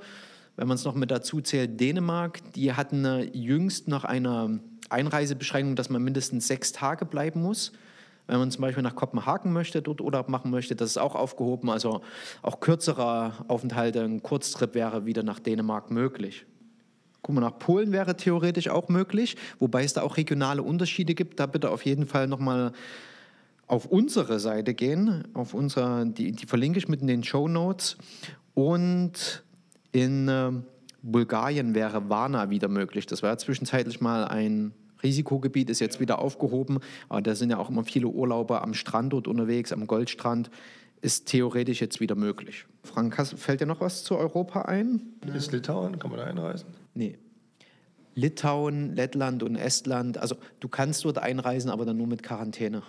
wenn 0.57 0.67
man 0.67 0.77
es 0.77 0.85
noch 0.85 0.95
mit 0.95 1.11
dazu 1.11 1.43
zählt, 1.43 1.79
Dänemark. 1.79 2.41
Die 2.55 2.73
hatten 2.73 3.05
äh, 3.05 3.25
jüngst 3.25 3.87
noch 3.87 4.05
eine 4.05 4.61
Einreisebeschränkung, 4.89 5.77
dass 5.77 5.91
man 5.91 6.03
mindestens 6.03 6.47
sechs 6.47 6.73
Tage 6.73 7.05
bleiben 7.05 7.43
muss. 7.43 7.73
Wenn 8.27 8.39
man 8.39 8.51
zum 8.51 8.63
Beispiel 8.63 8.83
nach 8.83 8.95
Kopenhagen 8.95 9.53
möchte, 9.53 9.83
dort 9.83 10.01
Urlaub 10.01 10.29
machen 10.29 10.51
möchte, 10.51 10.75
das 10.75 10.91
ist 10.91 10.99
auch 10.99 11.15
aufgehoben. 11.15 11.69
Also 11.71 12.01
auch 12.43 12.61
kürzere 12.61 13.33
Aufenthalte, 13.49 14.03
ein 14.03 14.23
Kurztrip 14.23 14.75
wäre 14.75 15.05
wieder 15.05 15.23
nach 15.23 15.41
Dänemark 15.41 15.91
möglich. 15.91 16.47
Guck 17.21 17.35
mal, 17.35 17.41
nach 17.43 17.59
Polen 17.59 17.93
wäre 17.93 18.17
theoretisch 18.17 18.69
auch 18.69 18.89
möglich, 18.89 19.37
wobei 19.59 19.85
es 19.85 19.93
da 19.93 20.03
auch 20.03 20.17
regionale 20.17 20.63
Unterschiede 20.63 21.15
gibt. 21.15 21.41
Da 21.41 21.47
bitte 21.47 21.71
auf 21.71 21.85
jeden 21.85 22.07
Fall 22.07 22.27
nochmal 22.27 22.73
auf 23.67 23.87
unsere 23.87 24.39
Seite 24.39 24.75
gehen. 24.75 25.25
Auf 25.35 25.55
unsere, 25.55 26.07
die, 26.07 26.33
die 26.33 26.47
verlinke 26.47 26.79
ich 26.79 26.89
mit 26.89 27.01
in 27.01 27.07
den 27.07 27.25
Show 27.25 27.49
Notes. 27.49 27.97
Und 28.55 29.43
in 29.93 30.29
äh, 30.29 30.53
Bulgarien 31.03 31.75
wäre 31.75 32.09
Varna 32.09 32.51
wieder 32.51 32.69
möglich. 32.69 33.07
Das 33.07 33.23
war 33.23 33.31
ja 33.31 33.37
zwischenzeitlich 33.39 34.01
mal 34.01 34.25
ein 34.27 34.73
Risikogebiet, 35.05 35.71
ist 35.71 35.81
jetzt 35.81 36.01
wieder 36.01 36.19
aufgehoben. 36.19 36.81
Aber 37.09 37.23
da 37.23 37.35
sind 37.35 37.51
ja 37.51 37.59
auch 37.59 37.69
immer 37.69 37.85
viele 37.85 38.09
Urlauber 38.09 38.63
am 38.63 38.75
Strand 38.75 39.13
dort 39.13 39.29
unterwegs, 39.29 39.73
am 39.73 39.87
Goldstrand. 39.87 40.51
Ist 41.03 41.27
theoretisch 41.27 41.81
jetzt 41.81 42.01
wieder 42.01 42.15
möglich. 42.15 42.65
Frank, 42.83 43.15
fällt 43.15 43.61
dir 43.61 43.67
noch 43.67 43.81
was 43.81 44.05
zu 44.05 44.17
Europa 44.17 44.63
ein? 44.63 45.03
Ist 45.35 45.53
Litauen? 45.53 45.99
Kann 45.99 46.11
man 46.11 46.19
da 46.19 46.27
einreisen? 46.27 46.69
Nee. 46.95 47.19
Litauen, 48.15 48.95
Lettland 48.95 49.43
und 49.43 49.57
Estland. 49.57 50.19
Also 50.19 50.37
du 50.61 50.69
kannst 50.69 51.05
dort 51.05 51.19
einreisen, 51.19 51.71
aber 51.71 51.85
dann 51.85 51.97
nur 51.97 52.07
mit 52.07 52.23
Quarantäne. 52.23 52.83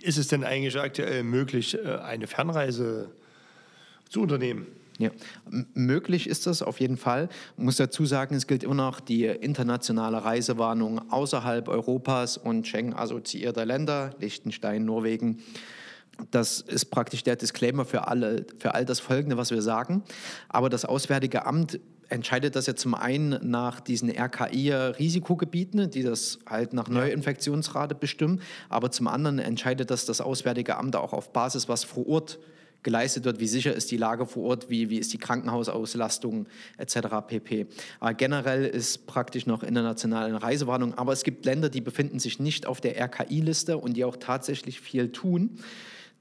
Ist 0.00 0.18
es 0.18 0.28
denn 0.28 0.44
eigentlich 0.44 0.78
aktuell 0.78 1.24
möglich, 1.24 1.76
äh, 1.76 1.96
eine 1.96 2.28
Fernreise 2.28 3.10
zu 4.08 4.20
unternehmen? 4.22 4.68
Ja, 4.98 5.10
M 5.50 5.66
möglich 5.74 6.26
ist 6.26 6.46
das 6.46 6.62
auf 6.62 6.80
jeden 6.80 6.96
Fall. 6.96 7.28
Ich 7.56 7.62
muss 7.62 7.76
dazu 7.76 8.06
sagen, 8.06 8.34
es 8.34 8.46
gilt 8.46 8.64
immer 8.64 8.74
noch 8.74 9.00
die 9.00 9.24
internationale 9.24 10.24
Reisewarnung 10.24 11.10
außerhalb 11.10 11.68
Europas 11.68 12.36
und 12.36 12.66
Schengen 12.66 12.94
assoziierter 12.94 13.66
Länder, 13.66 14.14
Liechtenstein, 14.20 14.84
Norwegen. 14.84 15.42
Das 16.30 16.62
ist 16.62 16.86
praktisch 16.86 17.24
der 17.24 17.36
Disclaimer 17.36 17.84
für, 17.84 18.08
alle, 18.08 18.46
für 18.58 18.74
all 18.74 18.86
das 18.86 19.00
Folgende, 19.00 19.36
was 19.36 19.50
wir 19.50 19.60
sagen. 19.60 20.02
Aber 20.48 20.70
das 20.70 20.86
Auswärtige 20.86 21.44
Amt 21.44 21.78
entscheidet 22.08 22.56
das 22.56 22.66
ja 22.66 22.74
zum 22.74 22.94
einen 22.94 23.38
nach 23.42 23.80
diesen 23.80 24.10
RKI-Risikogebieten, 24.10 25.90
die 25.90 26.02
das 26.02 26.38
halt 26.48 26.72
nach 26.72 26.88
Neuinfektionsrate 26.88 27.94
bestimmen, 27.94 28.40
aber 28.68 28.90
zum 28.90 29.08
anderen 29.08 29.38
entscheidet 29.38 29.90
das 29.90 30.06
das 30.06 30.20
Auswärtige 30.20 30.76
Amt 30.76 30.96
auch 30.96 31.12
auf 31.12 31.32
Basis, 31.32 31.68
was 31.68 31.84
vor 31.84 32.06
Ort 32.06 32.38
geleistet 32.86 33.24
wird, 33.24 33.40
wie 33.40 33.48
sicher 33.48 33.74
ist 33.74 33.90
die 33.90 33.96
Lage 33.96 34.26
vor 34.26 34.44
Ort, 34.44 34.70
wie, 34.70 34.90
wie 34.90 34.98
ist 34.98 35.12
die 35.12 35.18
Krankenhausauslastung 35.18 36.46
etc. 36.78 36.98
pp. 37.26 37.66
Aber 37.98 38.14
generell 38.14 38.64
ist 38.64 39.08
praktisch 39.08 39.44
noch 39.44 39.64
international 39.64 40.28
eine 40.28 40.40
Reisewarnung, 40.40 40.94
aber 40.94 41.12
es 41.12 41.24
gibt 41.24 41.44
Länder, 41.44 41.68
die 41.68 41.80
befinden 41.80 42.20
sich 42.20 42.38
nicht 42.38 42.64
auf 42.64 42.80
der 42.80 42.96
RKI-Liste 42.96 43.76
und 43.76 43.94
die 43.94 44.04
auch 44.04 44.14
tatsächlich 44.16 44.80
viel 44.80 45.10
tun, 45.10 45.58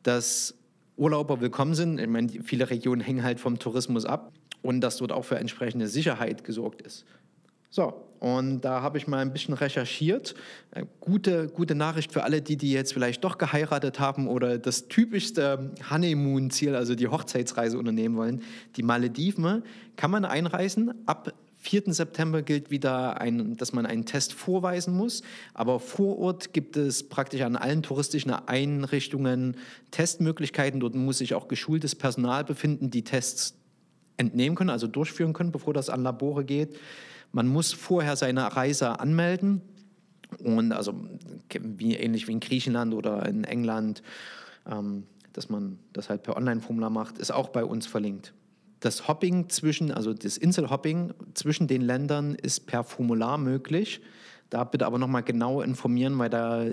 dass 0.01 0.55
Urlauber 0.97 1.39
willkommen 1.39 1.75
sind. 1.75 1.99
Ich 1.99 2.07
meine, 2.07 2.29
viele 2.43 2.67
Regionen 2.67 3.01
hängen 3.01 3.21
halt 3.21 3.39
vom 3.39 3.59
Tourismus 3.59 4.03
ab 4.03 4.31
und 4.63 4.81
dass 4.81 4.97
dort 4.97 5.11
auch 5.11 5.23
für 5.23 5.37
entsprechende 5.37 5.87
Sicherheit 5.87 6.43
gesorgt 6.43 6.81
ist. 6.81 7.05
So, 7.69 7.93
und 8.25 8.61
da 8.61 8.81
habe 8.81 8.97
ich 8.97 9.05
mal 9.05 9.19
ein 9.19 9.31
bisschen 9.31 9.53
recherchiert. 9.53 10.33
Äh, 10.71 10.85
Gute, 10.99 11.45
gute 11.47 11.75
Nachricht 11.75 12.11
für 12.11 12.23
alle, 12.23 12.41
die, 12.41 12.57
die 12.57 12.71
jetzt 12.71 12.91
vielleicht 12.91 13.23
doch 13.23 13.37
geheiratet 13.37 13.99
haben 13.99 14.27
oder 14.27 14.57
das 14.57 14.87
typischste 14.87 15.69
Honeymoon-Ziel, 15.91 16.73
also 16.73 16.95
die 16.95 17.07
Hochzeitsreise 17.07 17.77
unternehmen 17.77 18.15
wollen. 18.15 18.41
Die 18.77 18.81
Malediven 18.81 19.61
kann 19.95 20.09
man 20.09 20.25
einreisen. 20.25 20.91
Ab 21.05 21.33
4. 21.57 21.93
September 21.93 22.41
gilt 22.41 22.71
wieder, 22.71 23.21
ein, 23.21 23.57
dass 23.57 23.73
man 23.73 23.85
einen 23.85 24.07
Test 24.07 24.33
vorweisen 24.33 24.97
muss. 24.97 25.21
Aber 25.53 25.79
vor 25.79 26.17
Ort 26.17 26.51
gibt 26.51 26.77
es 26.77 27.07
praktisch 27.07 27.41
an 27.41 27.55
allen 27.55 27.83
touristischen 27.83 28.31
Einrichtungen 28.31 29.55
Testmöglichkeiten. 29.91 30.79
Dort 30.79 30.95
muss 30.95 31.19
sich 31.19 31.35
auch 31.35 31.47
geschultes 31.47 31.93
Personal 31.93 32.43
befinden, 32.43 32.89
die 32.89 33.03
Tests 33.03 33.53
entnehmen 34.17 34.55
können, 34.55 34.71
also 34.71 34.87
durchführen 34.87 35.33
können, 35.33 35.51
bevor 35.51 35.75
das 35.75 35.91
an 35.91 36.01
Labore 36.01 36.43
geht. 36.43 36.79
Man 37.31 37.47
muss 37.47 37.73
vorher 37.73 38.15
seine 38.15 38.55
Reise 38.55 38.99
anmelden 38.99 39.61
und 40.43 40.71
also 40.71 40.93
wie, 41.59 41.95
ähnlich 41.95 42.27
wie 42.27 42.33
in 42.33 42.39
Griechenland 42.39 42.93
oder 42.93 43.25
in 43.25 43.43
England, 43.43 44.01
ähm, 44.69 45.03
dass 45.33 45.49
man 45.49 45.79
das 45.93 46.09
halt 46.09 46.23
per 46.23 46.37
Online-Formular 46.37 46.89
macht, 46.89 47.17
ist 47.17 47.31
auch 47.31 47.49
bei 47.49 47.63
uns 47.63 47.87
verlinkt. 47.87 48.33
Das 48.79 49.07
Hopping 49.07 49.49
zwischen, 49.49 49.91
also 49.91 50.13
das 50.13 50.37
Inselhopping 50.37 51.13
zwischen 51.33 51.67
den 51.67 51.81
Ländern 51.81 52.35
ist 52.35 52.67
per 52.67 52.83
Formular 52.83 53.37
möglich. 53.37 54.01
Da 54.49 54.63
bitte 54.63 54.85
aber 54.85 54.99
nochmal 54.99 55.23
genau 55.23 55.61
informieren, 55.61 56.17
weil 56.19 56.29
da 56.29 56.65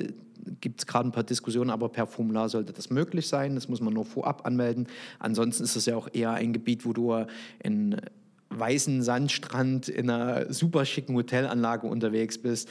gibt 0.60 0.80
es 0.80 0.86
gerade 0.86 1.08
ein 1.08 1.12
paar 1.12 1.24
Diskussionen, 1.24 1.70
aber 1.70 1.88
per 1.88 2.06
Formular 2.06 2.48
sollte 2.48 2.72
das 2.72 2.90
möglich 2.90 3.28
sein. 3.28 3.54
Das 3.54 3.68
muss 3.68 3.80
man 3.80 3.94
nur 3.94 4.04
vorab 4.04 4.46
anmelden. 4.46 4.88
Ansonsten 5.18 5.64
ist 5.64 5.76
es 5.76 5.86
ja 5.86 5.96
auch 5.96 6.08
eher 6.12 6.32
ein 6.32 6.52
Gebiet, 6.52 6.84
wo 6.84 6.92
du 6.92 7.24
in 7.62 7.96
weißen 8.58 9.02
Sandstrand 9.02 9.88
in 9.88 10.10
einer 10.10 10.52
super 10.52 10.84
schicken 10.84 11.14
Hotelanlage 11.14 11.86
unterwegs 11.86 12.38
bist. 12.38 12.68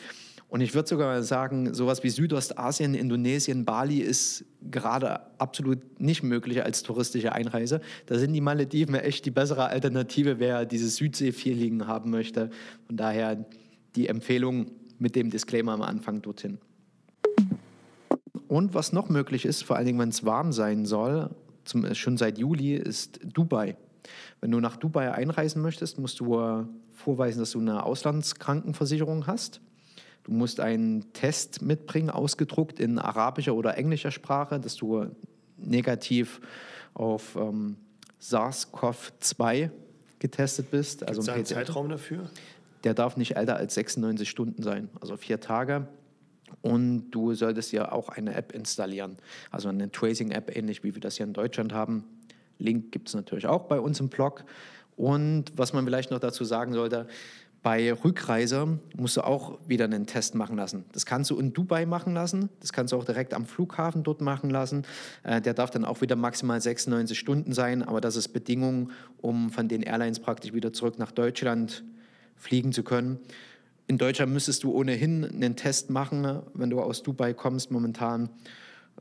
Und 0.52 0.60
ich 0.60 0.74
würde 0.74 0.90
sogar 0.90 1.24
sagen, 1.24 1.74
sowas 1.74 2.04
wie 2.04 2.10
Südostasien, 2.10 2.94
Indonesien, 2.94 3.64
Bali 3.64 4.00
ist 4.00 4.44
gerade 4.70 5.22
absolut 5.40 6.02
nicht 6.02 6.24
möglich 6.24 6.62
als 6.62 6.84
touristische 6.84 7.32
Einreise. 7.32 7.80
Da 8.08 8.20
sind 8.20 8.34
die 8.34 8.42
Malediven 8.42 8.96
echt 8.96 9.26
die 9.26 9.32
bessere 9.32 9.68
Alternative, 9.68 10.40
wer 10.40 10.66
dieses 10.66 10.98
Südsee-Feeling 10.98 11.88
haben 11.88 12.12
möchte. 12.12 12.50
Von 12.88 12.98
daher 12.98 13.46
die 13.96 14.08
Empfehlung 14.10 14.72
mit 15.00 15.16
dem 15.16 15.30
Disclaimer 15.30 15.72
am 15.72 15.84
Anfang 15.84 16.22
dorthin. 16.22 16.58
Und 18.50 18.74
was 18.74 18.92
noch 18.92 19.08
möglich 19.08 19.46
ist, 19.46 19.64
vor 19.64 19.78
allen 19.78 19.86
Dingen, 19.86 20.00
wenn 20.00 20.10
es 20.10 20.26
warm 20.26 20.52
sein 20.52 20.86
soll, 20.86 21.30
zum, 21.64 21.96
schon 21.96 22.18
seit 22.18 22.38
Juli, 22.38 22.76
ist 22.76 23.22
Dubai. 23.24 23.78
Wenn 24.40 24.52
du 24.52 24.60
nach 24.60 24.78
Dubai 24.78 25.12
einreisen 25.12 25.62
möchtest, 25.62 26.00
musst 26.00 26.20
du 26.20 26.40
äh, 26.40 26.64
vorweisen, 26.94 27.40
dass 27.40 27.52
du 27.52 27.60
eine 27.60 27.84
Auslandskrankenversicherung 27.84 29.28
hast. 29.28 29.62
Du 30.24 30.32
musst 30.32 30.60
einen 30.60 31.14
Test 31.14 31.62
mitbringen, 31.62 32.10
ausgedruckt 32.10 32.80
in 32.80 33.00
arabischer 33.00 33.56
oder 33.56 33.78
englischer 33.78 34.12
Sprache, 34.12 34.60
dass 34.60 34.76
du 34.76 35.08
negativ 35.58 36.42
auf 36.94 37.36
ähm, 37.36 37.78
SARS-CoV-2 38.22 39.72
getestet 40.20 40.72
bist. 40.72 41.08
Also 41.08 41.22
Also 41.22 41.32
einen. 41.32 41.46
Zeitraum 41.46 41.90
dafür? 41.90 42.30
Der 42.84 42.94
darf 42.94 43.18
nicht 43.18 43.36
älter 43.36 43.58
als 43.58 43.76
96 43.76 44.30
Stunden 44.30 44.64
sein, 44.64 44.90
also 45.00 45.18
vier 45.18 45.40
Tage. 45.40 45.88
Und 46.62 47.12
du 47.12 47.34
solltest 47.34 47.72
ja 47.72 47.92
auch 47.92 48.10
eine 48.10 48.36
App 48.36 48.52
installieren, 48.52 49.18
also 49.52 49.70
eine 49.70 49.92
Tracing-App, 49.92 50.56
ähnlich 50.56 50.84
wie 50.84 50.94
wir 50.94 51.02
das 51.02 51.18
hier 51.18 51.26
in 51.26 51.34
Deutschland 51.34 51.74
haben. 51.74 52.04
Link 52.62 52.92
gibt 52.92 53.10
es 53.10 53.16
natürlich 53.16 53.48
auch 53.48 53.64
bei 53.64 53.80
uns 53.80 54.00
im 54.00 54.10
Blog. 54.10 54.46
Und 54.96 55.46
was 55.56 55.74
man 55.74 55.84
vielleicht 55.86 56.12
noch 56.12 56.20
dazu 56.20 56.44
sagen 56.46 56.74
sollte, 56.74 57.08
Bei 57.64 57.94
Rückreise 57.94 58.80
musst 58.98 59.18
du 59.18 59.22
auch 59.22 59.60
wieder 59.68 59.86
einen 59.86 60.08
Test 60.08 60.34
machen 60.34 60.58
lassen. 60.58 60.86
Das 60.94 61.06
kannst 61.06 61.30
du 61.30 61.38
in 61.38 61.54
Dubai 61.54 61.86
machen 61.86 62.16
lassen, 62.16 62.50
das 62.60 62.74
kannst 62.74 62.92
du 62.92 62.98
auch 62.98 63.06
direkt 63.06 63.36
am 63.36 63.46
Flughafen 63.46 64.02
dort 64.02 64.20
machen 64.20 64.50
lassen. 64.50 64.84
Äh, 65.22 65.42
der 65.42 65.54
darf 65.54 65.70
dann 65.70 65.86
auch 65.86 66.02
wieder 66.02 66.16
maximal 66.16 66.60
96 66.60 67.18
Stunden 67.18 67.54
sein, 67.54 67.84
aber 67.84 68.02
das 68.02 68.16
ist 68.16 68.30
Bedingung, 68.30 68.90
um 69.22 69.52
von 69.52 69.68
den 69.68 69.84
Airlines 69.84 70.20
praktisch 70.20 70.54
wieder 70.54 70.74
zurück 70.74 70.98
nach 70.98 71.12
Deutschland 71.12 71.84
fliegen 72.36 72.72
zu 72.72 72.82
können. 72.82 73.20
In 73.86 74.00
Deutschland 74.00 74.34
müsstest 74.34 74.64
du 74.64 74.72
ohnehin 74.72 75.24
einen 75.24 75.56
Test 75.56 75.92
machen, 75.92 76.42
wenn 76.56 76.72
du 76.72 76.82
aus 76.82 77.04
Dubai 77.04 77.36
kommst 77.36 77.70
momentan. 77.70 78.30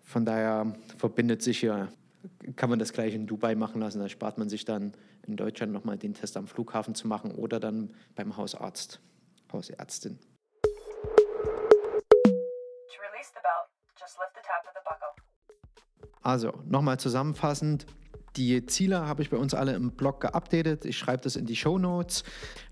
Von 0.02 0.26
daher 0.26 0.74
verbindet 0.98 1.42
sich 1.42 1.60
hier, 1.60 1.88
kann 2.56 2.70
man 2.70 2.78
das 2.78 2.92
gleich 2.92 3.14
in 3.14 3.26
Dubai 3.26 3.54
machen 3.54 3.80
lassen. 3.80 4.00
Da 4.00 4.08
spart 4.08 4.38
man 4.38 4.48
sich 4.48 4.64
dann 4.64 4.92
in 5.26 5.36
Deutschland 5.36 5.72
nochmal 5.72 5.98
den 5.98 6.14
Test 6.14 6.36
am 6.36 6.46
Flughafen 6.46 6.94
zu 6.94 7.08
machen 7.08 7.32
oder 7.32 7.60
dann 7.60 7.94
beim 8.14 8.36
Hausarzt, 8.36 9.00
Hausärztin. 9.52 10.18
Also, 16.22 16.52
nochmal 16.66 17.00
zusammenfassend. 17.00 17.86
Die 18.36 18.64
Ziele 18.66 19.06
habe 19.06 19.22
ich 19.22 19.30
bei 19.30 19.36
uns 19.36 19.54
alle 19.54 19.74
im 19.74 19.90
Blog 19.90 20.20
geupdatet. 20.20 20.84
Ich 20.84 20.96
schreibe 20.96 21.22
das 21.24 21.34
in 21.34 21.46
die 21.46 21.56
Show 21.56 21.78
Notes. 21.78 22.22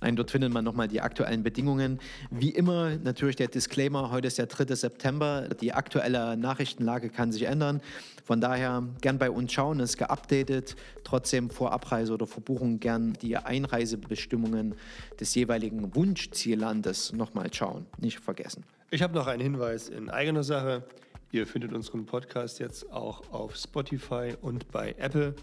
Nein, 0.00 0.14
dort 0.14 0.30
findet 0.30 0.52
man 0.52 0.64
nochmal 0.64 0.86
die 0.86 1.00
aktuellen 1.00 1.42
Bedingungen. 1.42 1.98
Wie 2.30 2.50
immer 2.50 2.96
natürlich 2.96 3.36
der 3.36 3.48
Disclaimer, 3.48 4.10
heute 4.10 4.28
ist 4.28 4.38
der 4.38 4.46
3. 4.46 4.74
September. 4.76 5.48
Die 5.60 5.72
aktuelle 5.72 6.36
Nachrichtenlage 6.36 7.10
kann 7.10 7.32
sich 7.32 7.42
ändern. 7.42 7.80
Von 8.24 8.40
daher 8.40 8.84
gern 9.00 9.18
bei 9.18 9.30
uns 9.30 9.52
schauen, 9.52 9.80
ist 9.80 9.98
geupdatet. 9.98 10.76
Trotzdem 11.02 11.50
vor 11.50 11.72
Abreise 11.72 12.12
oder 12.12 12.26
Verbuchung 12.26 12.78
gern 12.78 13.14
die 13.14 13.36
Einreisebestimmungen 13.36 14.76
des 15.18 15.34
jeweiligen 15.34 15.94
Wunschziellandes 15.94 17.12
nochmal 17.12 17.52
schauen. 17.52 17.86
Nicht 17.98 18.20
vergessen. 18.20 18.64
Ich 18.90 19.02
habe 19.02 19.14
noch 19.14 19.26
einen 19.26 19.42
Hinweis 19.42 19.88
in 19.88 20.08
eigener 20.08 20.44
Sache. 20.44 20.84
Ihr 21.30 21.46
findet 21.46 21.74
unseren 21.74 22.06
Podcast 22.06 22.58
jetzt 22.58 22.90
auch 22.90 23.30
auf 23.32 23.54
Spotify 23.54 24.32
und 24.40 24.72
bei 24.72 24.94
Apple. 24.96 25.34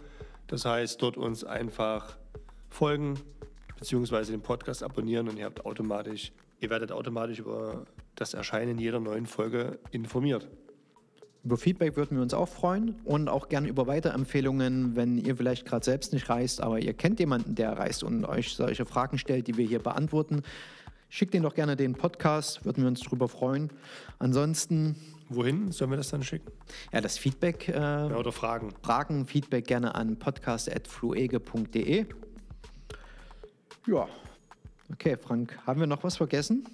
Das 0.48 0.66
heißt, 0.66 1.00
dort 1.00 1.16
uns 1.16 1.44
einfach 1.44 2.18
folgen 2.70 3.20
bzw. 3.78 4.32
den 4.32 4.42
Podcast 4.42 4.82
abonnieren 4.82 5.30
und 5.30 5.38
ihr 5.38 5.46
habt 5.46 5.64
automatisch, 5.64 6.32
ihr 6.60 6.72
werdet 6.72 6.92
automatisch 6.92 7.38
über 7.38 7.86
das 8.16 8.34
Erscheinen 8.34 8.80
jeder 8.80 9.00
neuen 9.00 9.28
Folge 9.28 9.78
informiert. 9.92 10.48
Über 11.44 11.58
Feedback 11.58 11.96
würden 11.96 12.18
wir 12.18 12.24
uns 12.24 12.34
auch 12.34 12.50
freuen 12.50 12.96
und 13.04 13.30
auch 13.30 13.48
gerne 13.48 13.68
über 13.68 13.86
Weiterempfehlungen, 13.86 14.96
wenn 14.96 15.20
ihr 15.20 15.36
vielleicht 15.36 15.68
gerade 15.68 15.86
selbst 15.86 16.14
nicht 16.14 16.28
reist, 16.30 16.62
aber 16.62 16.80
ihr 16.80 16.96
kennt 16.96 17.20
jemanden, 17.20 17.54
der 17.54 17.74
reist 17.78 18.04
und 18.04 18.26
euch 18.26 18.56
solche 18.56 18.88
Fragen 18.88 19.20
stellt, 19.20 19.46
die 19.46 19.56
wir 19.56 19.68
hier 19.68 19.84
beantworten. 19.84 20.42
Schickt 21.10 21.36
ihnen 21.36 21.44
doch 21.44 21.54
gerne 21.54 21.76
den 21.76 21.94
Podcast, 21.94 22.66
würden 22.66 22.82
wir 22.82 22.88
uns 22.88 23.02
darüber 23.02 23.28
freuen. 23.28 23.70
Ansonsten, 24.18 24.96
Wohin 25.30 25.72
sollen 25.72 25.90
wir 25.92 25.98
das 25.98 26.10
dann 26.10 26.24
schicken? 26.24 26.52
ja, 26.94 27.02
das 27.02 27.18
Feedback, 27.18 27.68
äh, 27.70 27.74
Ja, 27.74 28.16
oder 28.16 28.32
Fragen? 28.32 28.74
Fragen, 28.84 29.26
Feedback 29.26 29.66
gerne 29.68 29.96
an 29.96 30.18
podcast.fluege.de. 30.20 32.06
Ja, 33.88 34.08
okay, 34.92 35.18
Frank, 35.18 35.58
haben 35.66 35.80
wir 35.80 35.88
noch 35.88 36.04
was 36.04 36.18
vergessen? 36.18 36.66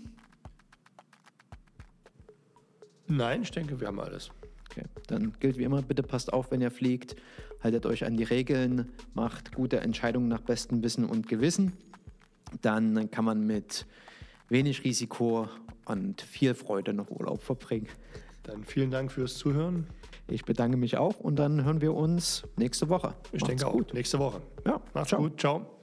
Nein, 3.07 3.41
ich 3.43 3.51
denke, 3.51 3.79
wir 3.79 3.87
haben 3.87 3.99
alles. 3.99 4.31
Okay, 4.69 4.83
dann 5.07 5.33
gilt 5.39 5.57
wie 5.57 5.63
immer, 5.63 5.81
bitte 5.81 6.03
passt 6.03 6.31
auf, 6.31 6.51
wenn 6.51 6.61
ihr 6.61 6.71
fliegt, 6.71 7.15
haltet 7.61 7.85
euch 7.85 8.05
an 8.05 8.15
die 8.15 8.23
Regeln, 8.23 8.89
macht 9.13 9.53
gute 9.53 9.81
Entscheidungen 9.81 10.29
nach 10.29 10.39
bestem 10.41 10.81
Wissen 10.83 11.03
und 11.05 11.27
Gewissen. 11.27 11.73
Dann 12.61 13.11
kann 13.11 13.25
man 13.25 13.45
mit 13.45 13.85
wenig 14.47 14.83
Risiko 14.85 15.49
und 15.85 16.21
viel 16.21 16.53
Freude 16.53 16.93
noch 16.93 17.09
Urlaub 17.09 17.41
verbringen. 17.43 17.87
Dann 18.43 18.63
vielen 18.63 18.91
Dank 18.91 19.11
fürs 19.11 19.37
Zuhören. 19.37 19.87
Ich 20.27 20.45
bedanke 20.45 20.77
mich 20.77 20.97
auch 20.97 21.19
und 21.19 21.37
dann 21.37 21.63
hören 21.65 21.81
wir 21.81 21.93
uns 21.93 22.43
nächste 22.57 22.89
Woche. 22.89 23.13
Ich 23.31 23.41
Macht's 23.41 23.47
denke 23.47 23.67
auch. 23.67 23.73
gut. 23.73 23.93
Nächste 23.93 24.19
Woche. 24.19 24.41
Ja, 24.65 24.81
Macht's 24.93 25.09
ciao. 25.09 25.21
gut. 25.21 25.39
Ciao. 25.39 25.80